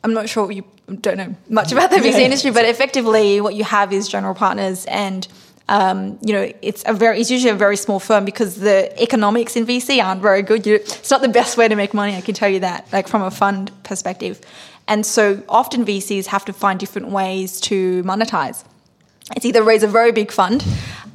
I'm 0.05 0.15
not 0.15 0.29
sure 0.29 0.53
you 0.53 0.63
don't 1.01 1.17
know 1.17 1.35
much 1.49 1.73
about 1.73 1.91
the 1.91 1.97
VC 1.97 2.21
industry, 2.21 2.53
but 2.53 2.65
effectively, 2.65 3.41
what 3.41 3.55
you 3.55 3.65
have 3.65 3.93
is 3.93 4.07
general 4.07 4.35
partners 4.35 4.87
and 4.87 5.27
Um, 5.69 6.19
you 6.23 6.33
know, 6.33 6.53
it's 6.63 6.85
a 6.87 6.95
very, 6.95 7.21
it's 7.21 7.31
usually 7.31 7.51
a 7.51 7.57
very 7.57 7.77
small 7.77 7.99
firm 7.99 8.25
because 8.25 8.57
the 8.57 9.03
economics 9.03 9.57
in 9.57 9.67
VC 9.67 10.03
aren't 10.03 10.23
very 10.23 10.43
good. 10.43 10.67
You, 10.67 10.77
it's 10.77 11.11
not 11.11 11.23
the 11.23 11.29
best 11.29 11.57
way 11.57 11.67
to 11.67 11.75
make 11.75 11.93
money. 11.93 12.15
I 12.15 12.21
can 12.21 12.35
tell 12.35 12.49
you 12.49 12.61
that, 12.61 12.87
like 12.93 13.09
from 13.09 13.23
a 13.23 13.31
fund 13.31 13.73
perspective. 13.83 14.41
And 14.89 15.05
so 15.05 15.43
often 15.49 15.85
VCs 15.85 16.27
have 16.27 16.45
to 16.45 16.53
find 16.53 16.79
different 16.79 17.09
ways 17.09 17.61
to 17.63 18.03
monetize. 18.05 18.65
It's 19.35 19.45
either 19.45 19.63
raise 19.65 19.83
a 19.83 19.89
very 19.89 20.13
big 20.13 20.31
fund, 20.31 20.65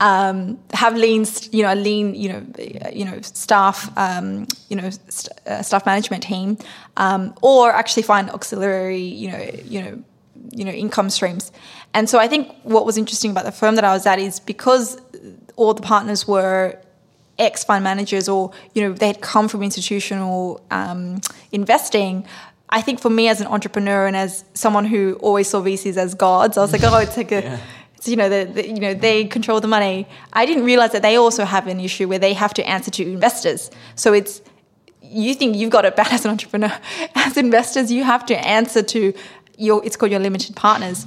um, 0.02 0.60
have 0.74 0.98
lean, 0.98 1.26
you 1.52 1.64
know, 1.64 1.74
a 1.74 1.76
lean, 1.76 2.14
you 2.14 2.28
know, 2.34 2.46
you 2.92 3.06
know, 3.06 3.22
staff, 3.22 3.90
um, 3.98 4.48
you 4.68 4.76
know, 4.76 4.90
st- 4.90 5.30
uh, 5.48 5.62
staff 5.62 5.86
management 5.86 6.24
team, 6.24 6.58
um, 6.98 7.34
or 7.42 7.72
actually 7.72 8.04
find 8.04 8.30
auxiliary, 8.32 9.00
you 9.02 9.32
know, 9.32 9.52
you 9.64 9.82
know, 9.82 10.04
you 10.52 10.66
know, 10.66 10.72
income 10.72 11.10
streams. 11.10 11.52
And 11.94 12.10
so 12.10 12.20
I 12.20 12.28
think 12.28 12.54
what 12.64 12.86
was 12.86 12.98
interesting 12.98 13.32
about 13.32 13.46
the 13.46 13.52
firm 13.52 13.76
that 13.76 13.84
I 13.84 13.94
was 13.94 14.06
at 14.06 14.20
is 14.20 14.40
because 14.40 15.00
all 15.56 15.74
the 15.74 15.82
partners 15.82 16.28
were 16.28 16.80
ex 17.40 17.64
fund 17.64 17.84
managers 17.84 18.30
or 18.30 18.52
you 18.74 18.82
know 18.84 18.94
they 18.94 19.08
had 19.08 19.22
come 19.22 19.48
from 19.48 19.64
institutional 19.64 20.64
um, 20.72 21.22
investing. 21.52 22.26
I 22.70 22.82
think 22.82 23.02
for 23.02 23.10
me 23.10 23.28
as 23.28 23.42
an 23.42 23.48
entrepreneur 23.48 24.08
and 24.08 24.16
as 24.16 24.46
someone 24.54 24.86
who 24.86 25.18
always 25.22 25.50
saw 25.50 25.62
VCs 25.62 25.98
as 25.98 26.14
gods, 26.14 26.58
I 26.58 26.62
was 26.62 26.72
like, 26.72 26.84
oh, 26.84 26.98
it's 27.00 27.18
like 27.18 27.32
a. 27.32 27.42
yeah. 27.44 27.60
It's, 27.96 28.08
you 28.08 28.16
know, 28.16 28.30
the, 28.30 28.52
the, 28.52 28.68
you 28.68 28.80
know, 28.80 28.96
they 28.96 29.26
control 29.26 29.62
the 29.62 29.68
money. 29.68 30.08
I 30.34 30.48
didn't 30.48 30.64
realize 30.64 30.92
that 30.94 31.04
they 31.04 31.18
also 31.18 31.46
have 31.46 31.68
an 31.68 31.80
issue 31.80 32.08
where 32.08 32.18
they 32.18 32.34
have 32.34 32.52
to 32.56 32.68
answer 32.68 32.90
to 32.90 33.04
investors. 33.04 33.70
So 33.94 34.12
it's 34.12 34.42
you 35.04 35.36
think 35.36 35.56
you've 35.56 35.70
got 35.70 35.86
it 35.86 35.96
bad 35.96 36.08
as 36.12 36.26
an 36.26 36.32
entrepreneur. 36.32 36.72
As 37.14 37.38
investors, 37.38 37.92
you 37.92 38.04
have 38.04 38.26
to 38.28 38.48
answer 38.48 38.82
to 38.82 39.14
your. 39.62 39.86
It's 39.86 39.96
called 39.96 40.12
your 40.12 40.20
limited 40.20 40.56
partners. 40.56 41.06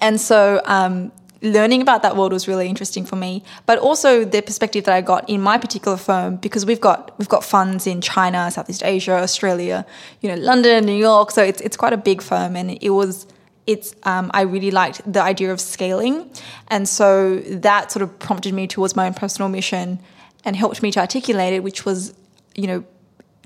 And 0.00 0.20
so 0.20 0.60
um, 0.64 1.12
learning 1.42 1.82
about 1.82 2.02
that 2.02 2.16
world 2.16 2.32
was 2.32 2.48
really 2.48 2.68
interesting 2.68 3.04
for 3.04 3.16
me 3.16 3.42
but 3.66 3.78
also 3.78 4.24
the 4.24 4.40
perspective 4.40 4.84
that 4.84 4.94
i 4.94 5.00
got 5.00 5.28
in 5.28 5.40
my 5.40 5.58
particular 5.58 5.96
firm 5.96 6.36
because 6.36 6.64
we've 6.64 6.80
got 6.80 7.16
we've 7.18 7.28
got 7.28 7.44
funds 7.44 7.86
in 7.86 8.00
china 8.00 8.50
southeast 8.50 8.82
asia 8.82 9.12
australia 9.12 9.84
you 10.20 10.28
know 10.28 10.36
london 10.36 10.84
new 10.84 10.96
york 10.96 11.30
so 11.30 11.42
it's, 11.42 11.60
it's 11.60 11.76
quite 11.76 11.92
a 11.92 11.96
big 11.96 12.22
firm 12.22 12.56
and 12.56 12.78
it 12.82 12.90
was 12.90 13.26
it's 13.66 13.94
um, 14.04 14.30
i 14.32 14.40
really 14.40 14.70
liked 14.70 15.00
the 15.10 15.22
idea 15.22 15.52
of 15.52 15.60
scaling 15.60 16.28
and 16.68 16.88
so 16.88 17.36
that 17.40 17.92
sort 17.92 18.02
of 18.02 18.18
prompted 18.18 18.54
me 18.54 18.66
towards 18.66 18.96
my 18.96 19.06
own 19.06 19.14
personal 19.14 19.48
mission 19.48 19.98
and 20.44 20.56
helped 20.56 20.82
me 20.82 20.90
to 20.90 21.00
articulate 21.00 21.52
it 21.52 21.62
which 21.62 21.84
was 21.84 22.14
you 22.54 22.66
know 22.66 22.84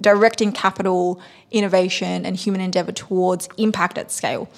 directing 0.00 0.52
capital 0.52 1.20
innovation 1.50 2.24
and 2.24 2.36
human 2.36 2.60
endeavor 2.60 2.92
towards 2.92 3.48
impact 3.56 3.98
at 3.98 4.10
scale. 4.10 4.48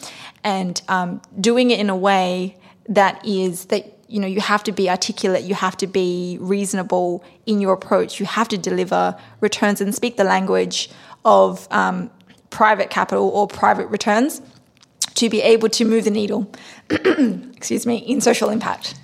And 0.45 0.81
um, 0.89 1.23
doing 1.41 1.71
it 1.71 1.81
in 1.81 1.91
a 1.91 1.97
way 1.97 2.57
that 2.89 3.25
is 3.27 3.67
that 3.67 3.99
you 4.09 4.21
know 4.21 4.27
you 4.27 4.41
have 4.41 4.63
to 4.65 4.73
be 4.73 4.91
articulate 4.91 5.45
you 5.45 5.55
have 5.55 5.77
to 5.77 5.87
be 5.87 6.37
reasonable 6.41 7.25
in 7.47 7.61
your 7.61 7.73
approach 7.73 8.21
you 8.21 8.27
have 8.27 8.49
to 8.49 8.59
deliver 8.59 9.17
returns 9.41 9.81
and 9.81 9.95
speak 9.95 10.17
the 10.17 10.25
language 10.25 10.91
of 11.25 11.67
um, 11.71 12.11
private 12.51 12.91
capital 12.91 13.29
or 13.29 13.47
private 13.47 13.87
returns 13.87 14.43
to 15.15 15.31
be 15.31 15.41
able 15.41 15.69
to 15.69 15.85
move 15.85 16.05
the 16.05 16.11
needle 16.11 16.51
excuse 16.91 17.87
me 17.87 17.97
in 17.97 18.21
social 18.21 18.51
impact. 18.51 18.95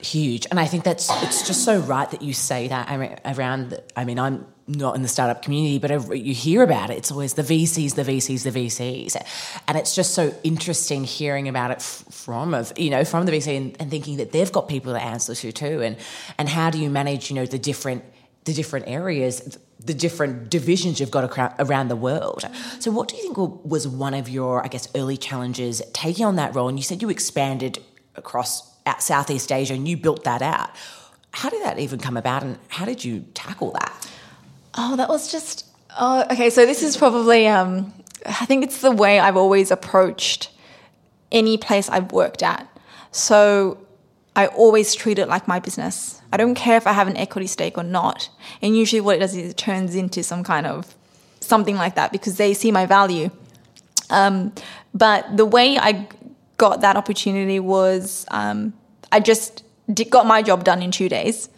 Huge. 0.00 0.46
And 0.50 0.60
i 0.60 0.66
think 0.66 0.84
that's 0.84 1.08
it's 1.22 1.46
just 1.46 1.64
so 1.64 1.78
right 1.80 2.10
that 2.10 2.20
you 2.20 2.34
say 2.34 2.68
that 2.68 3.18
around 3.24 3.80
i 3.96 4.04
mean 4.04 4.18
i'm 4.18 4.46
not 4.66 4.96
in 4.96 5.02
the 5.02 5.08
startup 5.08 5.42
community, 5.42 5.78
but 5.78 6.16
you 6.16 6.34
hear 6.34 6.62
about 6.62 6.90
it. 6.90 6.96
It's 6.96 7.10
always 7.10 7.34
the 7.34 7.42
VCs, 7.42 7.94
the 7.94 8.02
VCs, 8.02 8.44
the 8.44 8.50
VCs, 8.50 9.16
and 9.68 9.76
it's 9.76 9.94
just 9.94 10.14
so 10.14 10.34
interesting 10.42 11.04
hearing 11.04 11.48
about 11.48 11.70
it 11.70 11.82
from 11.82 12.54
of 12.54 12.72
you 12.78 12.90
know 12.90 13.04
from 13.04 13.26
the 13.26 13.32
VC 13.32 13.56
and, 13.56 13.76
and 13.78 13.90
thinking 13.90 14.16
that 14.16 14.32
they've 14.32 14.50
got 14.50 14.68
people 14.68 14.92
to 14.92 15.02
answer 15.02 15.34
to 15.34 15.52
too, 15.52 15.82
and 15.82 15.96
and 16.38 16.48
how 16.48 16.70
do 16.70 16.78
you 16.78 16.88
manage 16.88 17.30
you 17.30 17.36
know 17.36 17.46
the 17.46 17.58
different 17.58 18.04
the 18.44 18.52
different 18.52 18.86
areas, 18.88 19.58
the 19.78 19.94
different 19.94 20.50
divisions 20.50 21.00
you've 21.00 21.10
got 21.10 21.38
around 21.58 21.88
the 21.88 21.96
world. 21.96 22.44
So, 22.78 22.90
what 22.90 23.08
do 23.08 23.16
you 23.16 23.22
think 23.22 23.36
was 23.64 23.88
one 23.88 24.14
of 24.14 24.28
your 24.28 24.64
I 24.64 24.68
guess 24.68 24.88
early 24.94 25.16
challenges 25.16 25.82
taking 25.92 26.24
on 26.24 26.36
that 26.36 26.54
role? 26.54 26.68
And 26.68 26.78
you 26.78 26.82
said 26.82 27.02
you 27.02 27.10
expanded 27.10 27.78
across 28.14 28.74
Southeast 28.98 29.50
Asia 29.50 29.74
and 29.74 29.88
you 29.88 29.96
built 29.96 30.24
that 30.24 30.42
out. 30.42 30.70
How 31.32 31.50
did 31.50 31.62
that 31.64 31.78
even 31.78 31.98
come 31.98 32.16
about, 32.16 32.44
and 32.44 32.58
how 32.68 32.84
did 32.84 33.04
you 33.04 33.24
tackle 33.34 33.72
that? 33.72 34.08
Oh, 34.76 34.96
that 34.96 35.08
was 35.08 35.30
just. 35.30 35.66
Oh, 35.98 36.24
okay. 36.30 36.50
So 36.50 36.66
this 36.66 36.82
is 36.82 36.96
probably. 36.96 37.46
Um, 37.46 37.92
I 38.26 38.46
think 38.46 38.64
it's 38.64 38.80
the 38.80 38.90
way 38.90 39.18
I've 39.18 39.36
always 39.36 39.70
approached 39.70 40.50
any 41.30 41.56
place 41.56 41.88
I've 41.88 42.12
worked 42.12 42.42
at. 42.42 42.66
So 43.12 43.78
I 44.34 44.46
always 44.48 44.94
treat 44.94 45.18
it 45.18 45.28
like 45.28 45.46
my 45.46 45.60
business. 45.60 46.20
I 46.32 46.36
don't 46.36 46.54
care 46.54 46.76
if 46.76 46.86
I 46.86 46.92
have 46.92 47.06
an 47.06 47.16
equity 47.16 47.46
stake 47.46 47.78
or 47.78 47.84
not. 47.84 48.28
And 48.62 48.76
usually, 48.76 49.00
what 49.00 49.16
it 49.16 49.20
does 49.20 49.36
is 49.36 49.50
it 49.50 49.56
turns 49.56 49.94
into 49.94 50.22
some 50.22 50.42
kind 50.42 50.66
of 50.66 50.94
something 51.40 51.76
like 51.76 51.94
that 51.94 52.10
because 52.10 52.36
they 52.36 52.54
see 52.54 52.72
my 52.72 52.86
value. 52.86 53.30
Um, 54.10 54.52
but 54.92 55.36
the 55.36 55.44
way 55.44 55.78
I 55.78 56.08
got 56.56 56.80
that 56.80 56.96
opportunity 56.96 57.60
was 57.60 58.26
um, 58.30 58.72
I 59.12 59.20
just 59.20 59.62
did, 59.92 60.10
got 60.10 60.26
my 60.26 60.42
job 60.42 60.64
done 60.64 60.82
in 60.82 60.90
two 60.90 61.08
days. 61.08 61.48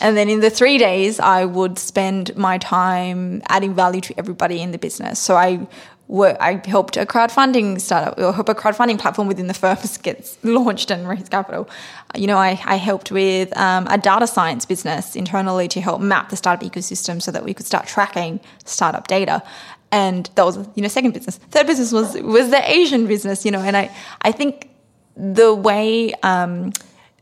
And 0.00 0.16
then 0.16 0.28
in 0.28 0.40
the 0.40 0.50
three 0.50 0.78
days, 0.78 1.20
I 1.20 1.44
would 1.44 1.78
spend 1.78 2.36
my 2.36 2.58
time 2.58 3.42
adding 3.48 3.74
value 3.74 4.00
to 4.02 4.18
everybody 4.18 4.60
in 4.60 4.72
the 4.72 4.78
business. 4.78 5.18
So 5.18 5.36
I 5.36 5.66
I 6.10 6.60
helped 6.66 6.96
a 6.98 7.06
crowdfunding 7.06 7.80
startup 7.80 8.18
or 8.18 8.32
help 8.32 8.48
a 8.48 8.54
crowdfunding 8.54 8.98
platform 8.98 9.26
within 9.26 9.46
the 9.46 9.54
firm 9.54 9.78
gets 10.02 10.36
launched 10.44 10.90
and 10.90 11.08
raise 11.08 11.28
capital. 11.28 11.68
You 12.14 12.26
know, 12.26 12.36
I, 12.36 12.60
I 12.64 12.76
helped 12.76 13.10
with 13.10 13.56
um, 13.56 13.86
a 13.88 13.96
data 13.96 14.26
science 14.26 14.66
business 14.66 15.16
internally 15.16 15.66
to 15.68 15.80
help 15.80 16.00
map 16.00 16.28
the 16.28 16.36
startup 16.36 16.62
ecosystem 16.62 17.22
so 17.22 17.30
that 17.30 17.42
we 17.42 17.54
could 17.54 17.66
start 17.66 17.86
tracking 17.86 18.40
startup 18.64 19.06
data. 19.06 19.42
And 19.90 20.28
that 20.34 20.44
was, 20.44 20.58
you 20.74 20.82
know, 20.82 20.88
second 20.88 21.12
business. 21.14 21.38
Third 21.38 21.66
business 21.66 21.92
was 21.92 22.20
was 22.20 22.50
the 22.50 22.70
Asian 22.70 23.06
business, 23.06 23.44
you 23.44 23.50
know, 23.50 23.60
and 23.60 23.76
I 23.76 23.90
I 24.22 24.32
think 24.32 24.68
the 25.16 25.54
way 25.54 26.12
um, 26.22 26.72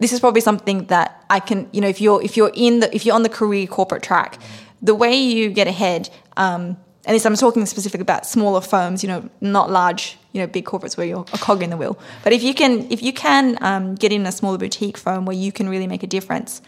this 0.03 0.13
is 0.13 0.21
probably 0.21 0.41
something 0.41 0.87
that 0.87 1.25
I 1.31 1.41
can, 1.41 1.69
you 1.73 1.81
know, 1.81 1.89
if 1.89 2.01
you're 2.01 2.23
if 2.23 2.37
you're 2.37 2.53
in 2.55 2.81
the 2.81 2.95
if 2.95 3.05
you're 3.05 3.15
on 3.15 3.23
the 3.23 3.29
career 3.29 3.67
corporate 3.67 4.03
track, 4.03 4.39
the 4.81 4.95
way 4.95 5.15
you 5.15 5.51
get 5.51 5.67
ahead, 5.67 6.11
um, 6.37 6.77
and 7.05 7.15
this 7.15 7.27
I'm 7.27 7.37
talking 7.37 7.67
specifically 7.67 8.03
about 8.03 8.27
smaller 8.27 8.61
firms, 8.61 9.03
you 9.03 9.09
know, 9.09 9.29
not 9.41 9.71
large, 9.71 10.17
you 10.33 10.41
know, 10.41 10.47
big 10.47 10.65
corporates 10.65 10.97
where 10.97 11.07
you're 11.07 11.25
a 11.33 11.39
cog 11.39 11.63
in 11.63 11.71
the 11.71 11.77
wheel. 11.77 11.99
But 12.25 12.33
if 12.33 12.43
you 12.43 12.55
can 12.55 12.91
if 12.91 13.03
you 13.03 13.13
can 13.13 13.59
um, 13.61 13.95
get 13.95 14.13
in 14.13 14.27
a 14.27 14.33
smaller 14.33 14.59
boutique 14.59 14.97
firm 14.97 15.25
where 15.25 15.37
you 15.37 15.53
can 15.53 15.69
really 15.69 15.87
make 15.87 16.03
a 16.03 16.07
difference, 16.07 16.63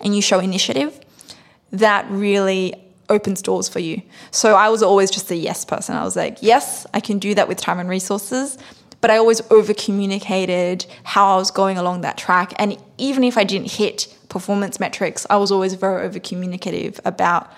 and 0.00 0.14
you 0.14 0.22
show 0.22 0.38
initiative, 0.38 1.00
that 1.72 2.06
really 2.10 2.74
opens 3.08 3.42
doors 3.42 3.68
for 3.68 3.80
you. 3.80 4.00
So 4.30 4.54
I 4.54 4.68
was 4.68 4.82
always 4.82 5.10
just 5.10 5.30
a 5.30 5.36
yes 5.36 5.64
person. 5.64 5.94
I 5.94 6.04
was 6.04 6.16
like, 6.16 6.38
yes, 6.40 6.86
I 6.94 7.00
can 7.00 7.18
do 7.18 7.34
that 7.34 7.48
with 7.48 7.58
time 7.58 7.78
and 7.78 7.88
resources 7.88 8.58
but 9.04 9.10
I 9.10 9.18
always 9.18 9.42
over 9.50 9.74
communicated 9.74 10.86
how 11.02 11.34
I 11.34 11.36
was 11.36 11.50
going 11.50 11.76
along 11.76 12.00
that 12.00 12.16
track. 12.16 12.54
And 12.58 12.78
even 12.96 13.22
if 13.22 13.36
I 13.36 13.44
didn't 13.44 13.70
hit 13.70 14.08
performance 14.30 14.80
metrics, 14.80 15.26
I 15.28 15.36
was 15.36 15.52
always 15.52 15.74
very 15.74 16.06
over 16.06 16.18
communicative 16.18 16.98
about 17.04 17.52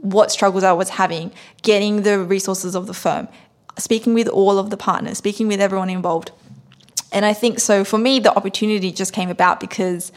what 0.00 0.30
struggles 0.30 0.64
I 0.64 0.72
was 0.72 0.88
having, 0.88 1.32
getting 1.60 2.00
the 2.00 2.20
resources 2.20 2.74
of 2.74 2.86
the 2.86 2.94
firm, 2.94 3.28
speaking 3.76 4.14
with 4.14 4.26
all 4.26 4.58
of 4.58 4.70
the 4.70 4.78
partners, 4.78 5.18
speaking 5.18 5.48
with 5.48 5.60
everyone 5.60 5.90
involved. 5.90 6.30
And 7.12 7.26
I 7.26 7.34
think 7.34 7.60
so 7.60 7.84
for 7.84 7.98
me, 7.98 8.18
the 8.18 8.34
opportunity 8.34 8.90
just 8.90 9.12
came 9.12 9.28
about 9.28 9.60
because 9.60 10.12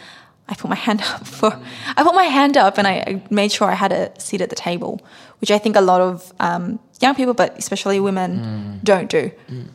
I 0.47 0.55
put 0.55 0.69
my 0.69 0.75
hand 0.87 1.01
up 1.01 1.27
for, 1.27 1.59
I 1.97 2.03
put 2.03 2.15
my 2.15 2.23
hand 2.23 2.55
up 2.55 2.77
and 2.77 2.87
I 2.87 3.21
made 3.29 3.51
sure 3.51 3.69
I 3.69 3.73
had 3.73 3.91
a 3.91 4.17
seat 4.17 4.39
at 4.39 4.49
the 4.49 4.55
table, 4.55 5.01
which 5.41 5.51
I 5.51 5.57
think 5.57 5.75
a 5.75 5.81
lot 5.81 5.99
of 5.99 6.31
um, 6.39 6.79
young 7.01 7.15
people, 7.15 7.33
but 7.33 7.57
especially 7.57 7.99
women, 7.99 8.39
mm. 8.39 8.83
don't 8.85 9.09
do. 9.09 9.29
Mm. 9.49 9.71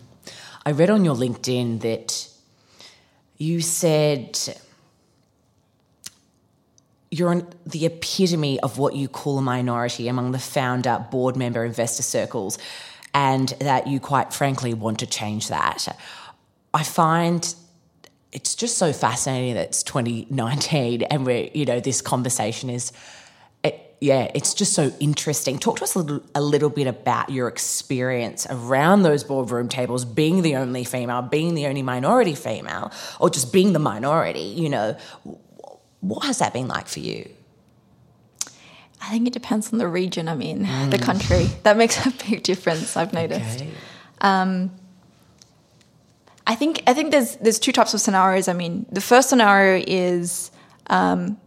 I 0.67 0.73
read 0.73 0.89
on 0.89 1.05
your 1.05 1.15
LinkedIn 1.15 1.81
that 1.81 2.29
you 3.37 3.61
said 3.61 4.39
you're 7.11 7.43
the 7.67 7.87
epitome 7.87 8.59
of 8.61 8.79
what 8.79 8.97
you 8.97 9.07
call 9.07 9.39
a 9.39 9.43
minority 9.43 10.09
among 10.09 10.33
the 10.33 10.39
founder, 10.39 11.07
board 11.11 11.37
member, 11.37 11.65
investor 11.65 12.03
circles, 12.03 12.59
and 13.13 13.51
that 13.61 13.87
you 13.87 14.01
quite 14.01 14.33
frankly 14.33 14.75
want 14.75 14.99
to 15.01 15.07
change 15.07 15.49
that. 15.49 15.87
I 16.73 16.83
find 16.83 17.55
it's 18.33 18.57
just 18.57 18.79
so 18.79 18.93
fascinating 18.93 19.55
that 19.55 19.69
it's 19.69 19.83
2019 19.85 21.03
and 21.03 21.25
we're, 21.25 21.51
you 21.55 21.67
know, 21.67 21.79
this 21.79 22.01
conversation 22.01 22.69
is 22.69 22.91
yeah, 24.05 24.31
it's 24.35 24.53
just 24.53 24.75
so 24.75 24.93
interesting. 25.01 25.59
Talk 25.59 25.79
to 25.79 25.85
us 25.85 25.95
a 25.95 26.01
little, 26.01 26.23
a 26.35 26.43
little 26.43 26.69
bit 26.69 26.87
about 26.87 27.31
your 27.31 27.49
experience 27.49 28.47
around 28.51 29.03
those 29.03 29.25
boardroom 29.25 29.67
tables, 29.67 30.05
being 30.05 30.43
the 30.43 30.57
only 30.57 30.85
female, 30.85 31.23
being 31.23 31.55
the 31.55 31.67
only 31.67 31.81
minority 31.81 32.35
female, 32.35 32.93
or 33.19 33.31
just 33.31 33.51
being 33.51 33.73
the 33.73 33.79
minority. 33.79 34.41
You 34.41 34.69
know, 34.69 34.97
what 36.01 36.27
has 36.27 36.39
that 36.41 36.53
been 36.53 36.69
like 36.69 36.87
for 36.87 37.01
you? 37.01 37.31
I 39.01 39.09
think 39.09 39.27
it 39.27 39.33
depends 39.33 39.73
on 39.73 39.79
the 39.79 39.89
region 39.89 40.29
I'm 40.29 40.43
in, 40.43 40.67
mm. 40.67 40.91
the 40.91 40.99
country. 40.99 41.47
That 41.63 41.79
makes 41.79 42.05
a 42.05 42.11
big 42.29 42.43
difference, 42.43 42.99
I've 42.99 43.15
noticed. 43.15 43.63
Okay. 43.63 43.71
Um, 44.21 44.71
I 46.47 46.55
think 46.57 46.83
I 46.87 46.93
think 46.93 47.11
there's 47.11 47.37
there's 47.37 47.59
two 47.59 47.73
types 47.73 47.95
of 47.95 48.03
scenarios. 48.03 48.49
I 48.49 48.53
mean, 48.53 48.85
the 48.93 49.01
first 49.01 49.31
scenario 49.31 49.83
is 49.87 50.51
um, 50.89 51.39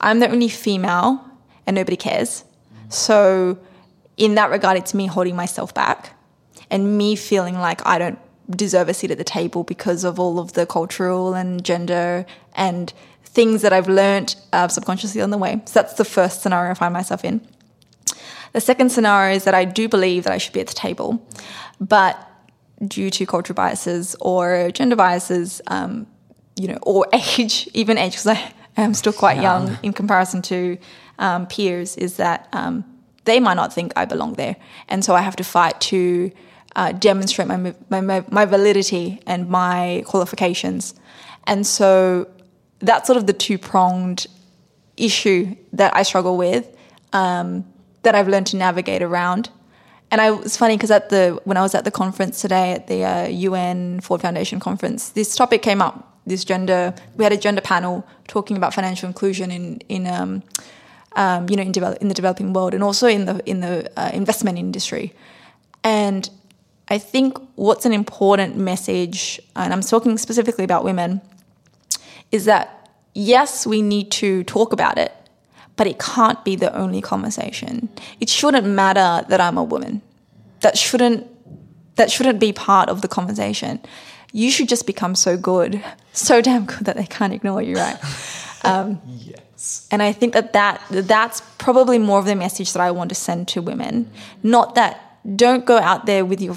I'm 0.00 0.20
the 0.20 0.30
only 0.30 0.48
female 0.48 1.22
and 1.66 1.74
nobody 1.74 1.96
cares. 1.96 2.44
So 2.88 3.58
in 4.16 4.34
that 4.34 4.50
regard, 4.50 4.76
it's 4.76 4.94
me 4.94 5.06
holding 5.06 5.36
myself 5.36 5.72
back 5.74 6.14
and 6.70 6.96
me 6.98 7.16
feeling 7.16 7.58
like 7.58 7.84
I 7.86 7.98
don't 7.98 8.18
deserve 8.50 8.88
a 8.88 8.94
seat 8.94 9.10
at 9.10 9.18
the 9.18 9.24
table 9.24 9.64
because 9.64 10.04
of 10.04 10.18
all 10.18 10.38
of 10.38 10.52
the 10.52 10.66
cultural 10.66 11.34
and 11.34 11.64
gender 11.64 12.26
and 12.54 12.92
things 13.24 13.62
that 13.62 13.72
I've 13.72 13.88
learned 13.88 14.36
uh, 14.52 14.68
subconsciously 14.68 15.22
on 15.22 15.30
the 15.30 15.38
way. 15.38 15.62
So 15.64 15.80
that's 15.80 15.94
the 15.94 16.04
first 16.04 16.42
scenario 16.42 16.72
I 16.72 16.74
find 16.74 16.92
myself 16.92 17.24
in. 17.24 17.40
The 18.52 18.60
second 18.60 18.90
scenario 18.90 19.36
is 19.36 19.44
that 19.44 19.54
I 19.54 19.64
do 19.64 19.88
believe 19.88 20.24
that 20.24 20.32
I 20.32 20.38
should 20.38 20.52
be 20.52 20.60
at 20.60 20.66
the 20.66 20.74
table, 20.74 21.26
but 21.80 22.28
due 22.86 23.10
to 23.10 23.24
cultural 23.24 23.54
biases 23.54 24.14
or 24.20 24.70
gender 24.72 24.96
biases, 24.96 25.62
um, 25.68 26.06
you 26.56 26.68
know, 26.68 26.78
or 26.82 27.06
age, 27.38 27.68
even 27.72 27.96
age, 27.96 28.12
because 28.12 28.26
I 28.26 28.52
am 28.76 28.92
still 28.92 29.12
quite 29.14 29.40
young, 29.40 29.68
young 29.68 29.78
in 29.82 29.92
comparison 29.94 30.42
to 30.42 30.76
um, 31.18 31.46
peers, 31.46 31.96
is 31.96 32.16
that 32.16 32.48
um, 32.52 32.84
they 33.24 33.40
might 33.40 33.54
not 33.54 33.72
think 33.72 33.92
I 33.96 34.04
belong 34.04 34.34
there, 34.34 34.56
and 34.88 35.04
so 35.04 35.14
I 35.14 35.20
have 35.20 35.36
to 35.36 35.44
fight 35.44 35.80
to 35.82 36.30
uh, 36.76 36.92
demonstrate 36.92 37.48
my, 37.48 37.74
my 37.88 38.24
my 38.28 38.44
validity 38.44 39.20
and 39.26 39.48
my 39.48 40.02
qualifications, 40.06 40.94
and 41.46 41.66
so 41.66 42.28
that's 42.80 43.06
sort 43.06 43.16
of 43.16 43.26
the 43.26 43.32
two 43.32 43.58
pronged 43.58 44.26
issue 44.96 45.56
that 45.72 45.94
I 45.96 46.02
struggle 46.02 46.36
with 46.36 46.76
um, 47.12 47.64
that 48.02 48.14
I've 48.14 48.28
learned 48.28 48.48
to 48.48 48.56
navigate 48.56 49.02
around. 49.02 49.50
And 50.10 50.20
I 50.20 50.30
was 50.30 50.56
funny 50.56 50.76
because 50.76 50.90
at 50.90 51.08
the 51.08 51.40
when 51.44 51.56
I 51.56 51.62
was 51.62 51.74
at 51.74 51.84
the 51.84 51.90
conference 51.90 52.40
today 52.40 52.72
at 52.72 52.86
the 52.86 53.04
uh, 53.04 53.28
UN 53.28 54.00
Ford 54.00 54.20
Foundation 54.20 54.60
conference, 54.60 55.10
this 55.10 55.34
topic 55.34 55.62
came 55.62 55.80
up. 55.80 56.08
This 56.26 56.44
gender, 56.44 56.94
we 57.16 57.24
had 57.24 57.32
a 57.32 57.36
gender 57.36 57.62
panel 57.62 58.06
talking 58.28 58.56
about 58.56 58.74
financial 58.74 59.06
inclusion 59.08 59.50
in 59.50 59.80
in 59.88 60.06
um, 60.06 60.42
um, 61.16 61.48
you 61.48 61.56
know 61.56 61.62
in, 61.62 61.72
develop, 61.72 61.98
in 62.00 62.08
the 62.08 62.14
developing 62.14 62.52
world 62.52 62.74
and 62.74 62.82
also 62.82 63.06
in 63.06 63.24
the 63.26 63.42
in 63.48 63.60
the 63.60 63.90
uh, 63.96 64.10
investment 64.12 64.58
industry. 64.58 65.14
And 65.84 66.28
I 66.88 66.98
think 66.98 67.38
what's 67.54 67.86
an 67.86 67.92
important 67.92 68.56
message, 68.56 69.40
and 69.56 69.72
I'm 69.72 69.80
talking 69.80 70.18
specifically 70.18 70.64
about 70.64 70.84
women, 70.84 71.20
is 72.30 72.44
that 72.44 72.90
yes, 73.14 73.66
we 73.66 73.82
need 73.82 74.10
to 74.12 74.44
talk 74.44 74.72
about 74.72 74.98
it, 74.98 75.12
but 75.76 75.86
it 75.86 75.98
can't 75.98 76.44
be 76.44 76.56
the 76.56 76.74
only 76.74 77.00
conversation. 77.00 77.88
It 78.20 78.28
shouldn't 78.28 78.66
matter 78.66 79.24
that 79.28 79.40
I'm 79.40 79.58
a 79.58 79.64
woman. 79.64 80.02
That 80.60 80.78
shouldn't 80.78 81.26
that 81.96 82.10
shouldn't 82.10 82.40
be 82.40 82.52
part 82.52 82.88
of 82.88 83.02
the 83.02 83.08
conversation. 83.08 83.80
You 84.32 84.50
should 84.50 84.68
just 84.68 84.86
become 84.86 85.14
so 85.14 85.36
good, 85.36 85.84
so 86.12 86.40
damn 86.40 86.64
good 86.64 86.86
that 86.86 86.96
they 86.96 87.04
can't 87.04 87.34
ignore 87.34 87.60
you, 87.60 87.76
right? 87.76 87.98
Um, 88.64 89.00
yes. 89.06 89.88
And 89.90 90.02
I 90.02 90.12
think 90.12 90.34
that, 90.34 90.52
that 90.52 90.82
that's 90.90 91.40
probably 91.58 91.98
more 91.98 92.18
of 92.18 92.26
the 92.26 92.34
message 92.34 92.72
that 92.72 92.80
I 92.80 92.90
want 92.90 93.08
to 93.10 93.14
send 93.14 93.48
to 93.48 93.62
women. 93.62 94.10
Not 94.42 94.74
that 94.74 95.18
don't 95.36 95.64
go 95.64 95.78
out 95.78 96.06
there 96.06 96.24
with 96.24 96.40
your 96.40 96.56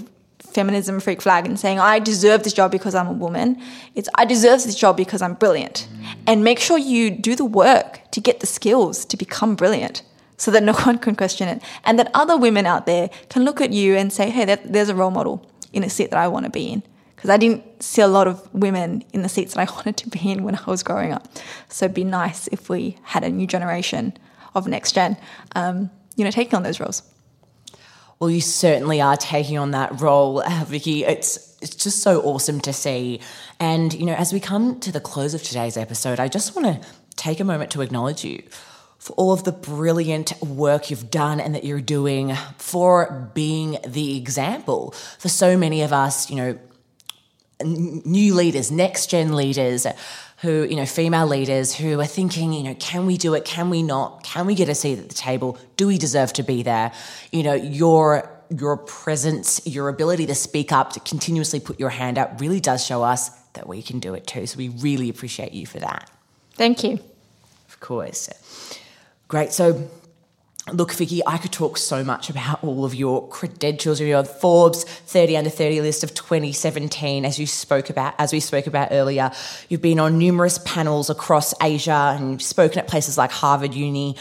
feminism 0.55 0.99
freak 1.01 1.21
flag 1.21 1.45
and 1.45 1.59
saying, 1.59 1.79
I 1.79 1.99
deserve 1.99 2.43
this 2.43 2.53
job 2.53 2.71
because 2.71 2.95
I'm 2.95 3.07
a 3.07 3.13
woman. 3.13 3.61
It's, 3.93 4.07
I 4.15 4.25
deserve 4.25 4.63
this 4.63 4.75
job 4.75 4.95
because 4.95 5.21
I'm 5.21 5.33
brilliant. 5.33 5.87
And 6.25 6.43
make 6.43 6.59
sure 6.59 6.77
you 6.77 7.11
do 7.11 7.35
the 7.35 7.45
work 7.45 7.99
to 8.11 8.21
get 8.21 8.39
the 8.39 8.47
skills 8.47 9.03
to 9.05 9.17
become 9.17 9.55
brilliant 9.55 10.01
so 10.37 10.51
that 10.51 10.63
no 10.63 10.73
one 10.87 10.97
can 10.97 11.15
question 11.15 11.47
it. 11.47 11.61
And 11.83 11.99
that 11.99 12.09
other 12.13 12.37
women 12.37 12.65
out 12.65 12.85
there 12.85 13.09
can 13.29 13.43
look 13.43 13.59
at 13.61 13.71
you 13.71 13.95
and 13.95 14.11
say, 14.11 14.29
hey, 14.29 14.45
there's 14.65 14.89
a 14.89 14.95
role 14.95 15.11
model 15.11 15.45
in 15.73 15.83
a 15.83 15.89
seat 15.89 16.09
that 16.11 16.19
I 16.19 16.27
want 16.29 16.45
to 16.45 16.51
be 16.51 16.71
in. 16.71 16.83
Because 17.15 17.29
I 17.29 17.37
didn't 17.37 17.74
see 17.79 18.01
a 18.01 18.07
lot 18.07 18.27
of 18.27 18.53
women 18.53 19.03
in 19.13 19.21
the 19.21 19.29
seats 19.29 19.53
that 19.53 19.69
I 19.69 19.71
wanted 19.75 19.97
to 19.97 20.09
be 20.09 20.31
in 20.31 20.43
when 20.43 20.55
I 20.55 20.63
was 20.65 20.83
growing 20.83 21.11
up. 21.11 21.27
So 21.69 21.85
it'd 21.85 21.95
be 21.95 22.03
nice 22.03 22.47
if 22.47 22.69
we 22.69 22.97
had 23.03 23.23
a 23.23 23.29
new 23.29 23.47
generation 23.47 24.17
of 24.53 24.67
next 24.67 24.93
gen, 24.93 25.17
um, 25.55 25.89
you 26.15 26.23
know, 26.23 26.31
taking 26.31 26.55
on 26.55 26.63
those 26.63 26.79
roles. 26.79 27.03
Well, 28.19 28.29
you 28.29 28.39
certainly 28.39 29.01
are 29.01 29.17
taking 29.17 29.57
on 29.57 29.71
that 29.71 29.99
role, 29.99 30.39
uh, 30.39 30.63
Vicky. 30.65 31.03
It's 31.03 31.57
it's 31.61 31.75
just 31.75 32.01
so 32.01 32.21
awesome 32.21 32.61
to 32.61 32.71
see. 32.71 33.19
And 33.59 33.93
you 33.93 34.05
know, 34.05 34.13
as 34.13 34.31
we 34.31 34.39
come 34.39 34.79
to 34.81 34.91
the 34.91 35.01
close 35.01 35.33
of 35.33 35.43
today's 35.43 35.75
episode, 35.75 36.19
I 36.19 36.27
just 36.29 36.55
want 36.55 36.81
to 36.81 36.87
take 37.17 37.39
a 37.39 37.43
moment 37.43 37.71
to 37.71 37.81
acknowledge 37.81 38.23
you 38.23 38.43
for 38.99 39.13
all 39.13 39.33
of 39.33 39.43
the 39.43 39.51
brilliant 39.51 40.41
work 40.41 40.89
you've 40.89 41.11
done 41.11 41.39
and 41.39 41.53
that 41.53 41.63
you're 41.63 41.81
doing 41.81 42.33
for 42.57 43.29
being 43.33 43.77
the 43.85 44.17
example 44.17 44.91
for 45.19 45.29
so 45.29 45.57
many 45.57 45.81
of 45.81 45.93
us, 45.93 46.29
you 46.29 46.35
know, 46.35 46.57
new 47.63 48.33
leaders, 48.35 48.71
next 48.71 49.09
gen 49.09 49.35
leaders 49.35 49.85
who, 50.41 50.63
you 50.63 50.75
know, 50.75 50.85
female 50.85 51.27
leaders 51.27 51.73
who 51.73 51.99
are 51.99 52.05
thinking, 52.05 52.53
you 52.53 52.63
know, 52.63 52.75
can 52.75 53.05
we 53.05 53.17
do 53.17 53.33
it? 53.33 53.45
Can 53.45 53.69
we 53.69 53.81
not? 53.81 54.23
Can 54.23 54.45
we 54.45 54.55
get 54.55 54.69
a 54.69 54.75
seat 54.75 54.99
at 54.99 55.09
the 55.09 55.15
table? 55.15 55.57
Do 55.77 55.87
we 55.87 55.97
deserve 55.97 56.33
to 56.33 56.43
be 56.43 56.63
there? 56.63 56.91
You 57.31 57.43
know, 57.43 57.53
your 57.53 58.31
your 58.49 58.77
presence, 58.77 59.65
your 59.65 59.89
ability 59.89 60.27
to 60.27 60.35
speak 60.35 60.71
up, 60.71 60.93
to 60.93 60.99
continuously 60.99 61.59
put 61.59 61.79
your 61.79 61.89
hand 61.89 62.17
up 62.17 62.39
really 62.39 62.59
does 62.59 62.85
show 62.85 63.01
us 63.01 63.29
that 63.53 63.67
we 63.67 63.81
can 63.81 63.99
do 63.99 64.13
it 64.13 64.27
too. 64.27 64.45
So 64.45 64.57
we 64.57 64.69
really 64.69 65.09
appreciate 65.09 65.51
you 65.53 65.65
for 65.65 65.79
that. 65.79 66.11
Thank 66.53 66.83
you. 66.83 66.99
Of 67.67 67.79
course. 67.79 68.29
Great. 69.27 69.51
So 69.51 69.89
Look, 70.73 70.93
Vicky, 70.93 71.21
I 71.27 71.37
could 71.37 71.51
talk 71.51 71.77
so 71.77 72.03
much 72.03 72.31
about 72.31 72.63
all 72.63 72.85
of 72.85 72.95
your 72.95 73.27
credentials, 73.29 74.01
your 74.01 74.23
Forbes 74.23 74.83
30 74.83 75.37
under 75.37 75.49
30 75.51 75.81
list 75.81 76.03
of 76.03 76.15
2017, 76.15 77.23
as 77.23 77.37
you 77.37 77.45
spoke 77.45 77.91
about, 77.91 78.15
as 78.17 78.33
we 78.33 78.39
spoke 78.39 78.65
about 78.65 78.87
earlier. 78.89 79.31
You've 79.69 79.83
been 79.83 79.99
on 79.99 80.17
numerous 80.17 80.57
panels 80.65 81.11
across 81.11 81.53
Asia 81.61 82.15
and 82.17 82.41
spoken 82.41 82.79
at 82.79 82.87
places 82.87 83.15
like 83.15 83.31
Harvard 83.31 83.75
Uni. 83.75 84.15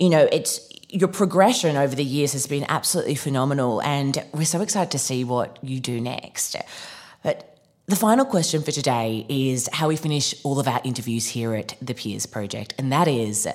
You 0.00 0.10
know, 0.10 0.28
it's 0.32 0.68
your 0.88 1.08
progression 1.08 1.76
over 1.76 1.94
the 1.94 2.04
years 2.04 2.32
has 2.32 2.48
been 2.48 2.66
absolutely 2.68 3.14
phenomenal, 3.14 3.80
and 3.82 4.20
we're 4.32 4.46
so 4.46 4.62
excited 4.62 4.90
to 4.90 4.98
see 4.98 5.22
what 5.22 5.62
you 5.62 5.78
do 5.78 6.00
next. 6.00 6.56
But 7.22 7.56
the 7.86 7.94
final 7.96 8.24
question 8.24 8.62
for 8.62 8.72
today 8.72 9.24
is 9.28 9.68
how 9.72 9.86
we 9.86 9.96
finish 9.96 10.34
all 10.42 10.58
of 10.58 10.66
our 10.66 10.80
interviews 10.82 11.28
here 11.28 11.54
at 11.54 11.76
the 11.80 11.94
Peers 11.94 12.26
Project, 12.26 12.74
and 12.78 12.90
that 12.90 13.06
is 13.06 13.46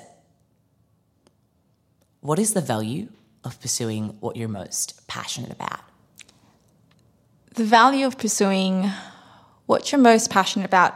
what 2.22 2.40
is 2.40 2.54
the 2.54 2.62
value 2.62 3.10
of 3.44 3.60
pursuing 3.62 4.18
what 4.20 4.36
you're 4.36 4.50
most 4.50 5.08
passionate 5.08 5.52
about? 5.52 5.82
The 7.56 7.64
value 7.64 8.06
of 8.06 8.18
pursuing 8.18 8.90
what 9.66 9.92
you're 9.92 10.02
most 10.02 10.30
passionate 10.30 10.66
about 10.66 10.96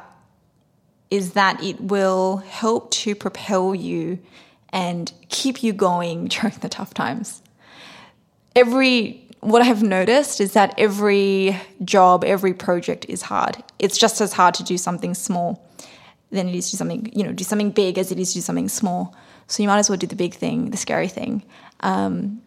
is 1.10 1.34
that 1.34 1.64
it 1.64 1.80
will 1.80 2.38
help 2.38 2.92
to 2.92 3.16
propel 3.16 3.76
you 3.76 4.20
and 4.70 5.12
keep 5.30 5.64
you 5.64 5.72
going 5.74 6.26
during 6.30 6.56
the 6.62 6.70
tough 6.70 6.94
times. 6.94 7.42
Every 8.56 9.20
what 9.40 9.62
I've 9.62 9.84
noticed 9.84 10.40
is 10.40 10.54
that 10.54 10.74
every 10.78 11.60
job, 11.84 12.24
every 12.24 12.54
project 12.54 13.06
is 13.10 13.22
hard. 13.22 13.62
It's 13.78 13.98
just 13.98 14.22
as 14.22 14.32
hard 14.32 14.54
to 14.56 14.64
do 14.64 14.78
something 14.78 15.14
small 15.14 15.62
than 16.32 16.48
it 16.48 16.56
is 16.56 16.72
to 16.72 16.78
something, 16.78 17.12
you 17.14 17.26
know, 17.26 17.34
do 17.34 17.44
something 17.44 17.72
big 17.72 17.98
as 17.98 18.10
it 18.12 18.20
is 18.20 18.30
to 18.30 18.36
do 18.36 18.42
something 18.42 18.70
small. 18.70 19.14
So 19.48 19.64
you 19.64 19.70
might 19.70 19.80
as 19.80 19.90
well 19.90 19.98
do 19.98 20.08
the 20.08 20.16
big 20.16 20.34
thing, 20.34 20.72
the 20.72 20.78
scary 20.78 21.08
thing. 21.08 21.44
Um, 21.82 22.42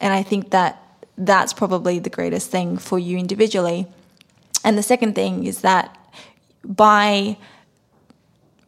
and 0.00 0.12
I 0.12 0.22
think 0.22 0.50
that 0.50 0.80
that's 1.16 1.52
probably 1.52 1.98
the 1.98 2.10
greatest 2.10 2.50
thing 2.50 2.76
for 2.76 2.98
you 2.98 3.18
individually. 3.18 3.86
And 4.64 4.76
the 4.76 4.82
second 4.82 5.14
thing 5.14 5.44
is 5.44 5.60
that 5.60 5.96
by 6.64 7.36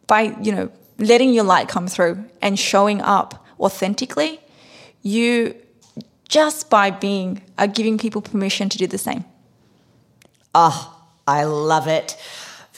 by 0.05 0.35
you 0.41 0.51
know 0.51 0.71
letting 0.99 1.33
your 1.33 1.43
light 1.43 1.67
come 1.67 1.87
through 1.87 2.23
and 2.41 2.57
showing 2.57 3.01
up 3.01 3.45
authentically, 3.59 4.39
you 5.01 5.55
just 6.29 6.69
by 6.69 6.91
being 6.91 7.41
are 7.57 7.67
giving 7.67 7.97
people 7.97 8.21
permission 8.21 8.69
to 8.69 8.77
do 8.77 8.87
the 8.87 8.97
same. 8.97 9.25
Oh, 10.53 10.95
I 11.27 11.43
love 11.43 11.87
it. 11.87 12.17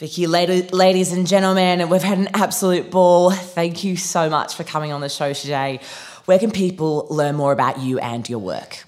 Vicky, 0.00 0.26
ladies 0.26 1.12
and 1.12 1.26
gentlemen, 1.26 1.90
we've 1.90 2.02
had 2.02 2.16
an 2.16 2.30
absolute 2.32 2.90
ball. 2.90 3.30
Thank 3.32 3.84
you 3.84 3.98
so 3.98 4.30
much 4.30 4.54
for 4.54 4.64
coming 4.64 4.92
on 4.92 5.02
the 5.02 5.10
show 5.10 5.34
today. 5.34 5.78
Where 6.24 6.38
can 6.38 6.50
people 6.50 7.06
learn 7.10 7.34
more 7.36 7.52
about 7.52 7.80
you 7.80 7.98
and 7.98 8.26
your 8.26 8.38
work? 8.38 8.84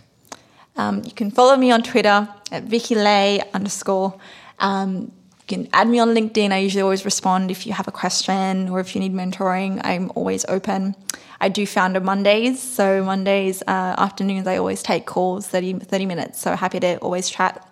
Um, 0.75 1.03
you 1.05 1.11
can 1.13 1.31
follow 1.31 1.55
me 1.59 1.71
on 1.71 1.83
Twitter 1.83 2.27
at 2.51 2.63
Vicky 2.63 2.95
Lay 2.95 3.43
underscore. 3.53 4.19
Um, 4.59 5.13
you 5.41 5.47
can 5.49 5.69
add 5.75 5.87
me 5.87 5.99
on 5.99 6.15
LinkedIn. 6.15 6.51
I 6.51 6.61
usually 6.61 6.81
always 6.81 7.05
respond 7.05 7.51
if 7.51 7.67
you 7.67 7.75
have 7.75 7.87
a 7.87 7.93
question 7.93 8.71
or 8.71 8.81
if 8.81 8.95
you 8.95 9.01
need 9.03 9.13
mentoring. 9.13 9.83
I'm 9.85 10.11
always 10.15 10.47
open. 10.49 10.97
I 11.43 11.51
do 11.51 11.67
founder 11.67 12.01
Mondays. 12.01 12.63
So, 12.63 13.05
Mondays 13.05 13.61
uh, 13.67 13.97
afternoons, 13.99 14.47
I 14.47 14.57
always 14.57 14.83
take 14.83 15.05
calls, 15.05 15.47
30, 15.47 15.75
30 15.81 16.07
minutes. 16.07 16.41
So, 16.41 16.57
happy 16.57 16.81
to 16.81 16.97
always 17.01 17.29
chat. 17.29 17.69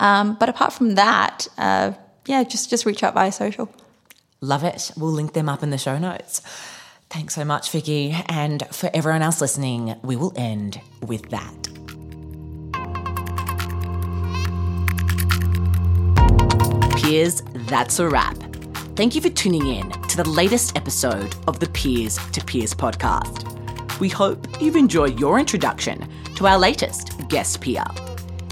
Um, 0.00 0.34
but 0.40 0.48
apart 0.48 0.72
from 0.72 0.94
that, 0.94 1.46
uh, 1.58 1.92
yeah, 2.26 2.44
just 2.44 2.70
just 2.70 2.84
reach 2.86 3.02
out 3.02 3.14
via 3.14 3.32
social. 3.32 3.68
Love 4.40 4.64
it. 4.64 4.92
We'll 4.96 5.10
link 5.10 5.32
them 5.32 5.48
up 5.48 5.62
in 5.62 5.70
the 5.70 5.78
show 5.78 5.98
notes. 5.98 6.40
Thanks 7.10 7.34
so 7.34 7.44
much, 7.44 7.70
Vicky. 7.70 8.14
And 8.26 8.66
for 8.70 8.90
everyone 8.94 9.22
else 9.22 9.40
listening, 9.40 9.96
we 10.02 10.14
will 10.14 10.32
end 10.36 10.80
with 11.00 11.30
that. 11.30 11.68
peers, 17.08 17.42
that's 17.68 17.98
a 18.00 18.08
wrap. 18.08 18.36
Thank 18.94 19.14
you 19.14 19.22
for 19.22 19.30
tuning 19.30 19.66
in 19.66 19.90
to 20.08 20.16
the 20.18 20.28
latest 20.28 20.76
episode 20.76 21.34
of 21.46 21.58
the 21.58 21.68
Peers 21.70 22.18
to 22.32 22.44
Peers 22.44 22.74
podcast. 22.74 23.98
We 23.98 24.10
hope 24.10 24.60
you've 24.60 24.76
enjoyed 24.76 25.18
your 25.18 25.38
introduction 25.38 26.06
to 26.34 26.46
our 26.46 26.58
latest 26.58 27.12
guest 27.28 27.62
peer 27.62 27.84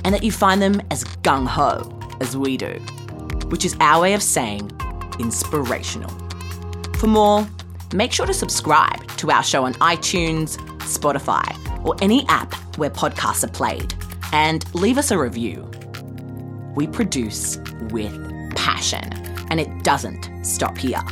and 0.04 0.14
that 0.14 0.22
you 0.22 0.32
find 0.32 0.62
them 0.62 0.80
as 0.90 1.04
gung 1.22 1.46
ho 1.46 1.92
as 2.22 2.34
we 2.34 2.56
do, 2.56 2.80
which 3.50 3.64
is 3.64 3.76
our 3.80 4.02
way 4.02 4.14
of 4.14 4.22
saying 4.22 4.70
inspirational. 5.18 6.10
For 6.96 7.06
more, 7.06 7.46
make 7.92 8.12
sure 8.12 8.26
to 8.26 8.34
subscribe 8.34 9.06
to 9.18 9.30
our 9.30 9.42
show 9.42 9.64
on 9.64 9.74
iTunes, 9.74 10.56
Spotify, 10.80 11.44
or 11.84 11.94
any 12.00 12.26
app 12.28 12.54
where 12.76 12.90
podcasts 12.90 13.44
are 13.44 13.52
played, 13.52 13.94
and 14.32 14.64
leave 14.74 14.98
us 14.98 15.10
a 15.10 15.18
review. 15.18 15.70
We 16.74 16.86
produce 16.86 17.58
with 17.90 18.12
passion, 18.56 19.12
and 19.50 19.60
it 19.60 19.84
doesn't 19.84 20.44
stop 20.44 20.76
here. 20.76 21.02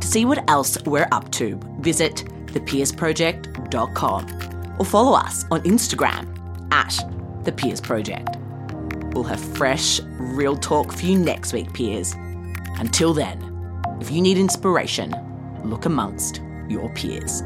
To 0.00 0.06
see 0.06 0.24
what 0.24 0.48
else 0.50 0.80
we're 0.84 1.08
up 1.12 1.30
to, 1.32 1.58
visit 1.80 2.24
thepeersproject.com 2.46 4.76
or 4.78 4.84
follow 4.84 5.16
us 5.16 5.44
on 5.50 5.62
Instagram 5.62 6.72
at 6.72 7.44
the 7.44 7.52
Peers 7.52 7.80
Project. 7.80 8.36
We'll 9.14 9.24
have 9.24 9.40
fresh, 9.56 10.00
real 10.18 10.56
talk 10.56 10.92
for 10.92 11.06
you 11.06 11.16
next 11.16 11.52
week, 11.52 11.72
peers. 11.72 12.14
Until 12.78 13.14
then, 13.14 13.40
if 14.00 14.10
you 14.10 14.20
need 14.20 14.38
inspiration, 14.38 15.14
look 15.64 15.86
amongst 15.86 16.42
your 16.68 16.92
peers. 16.94 17.42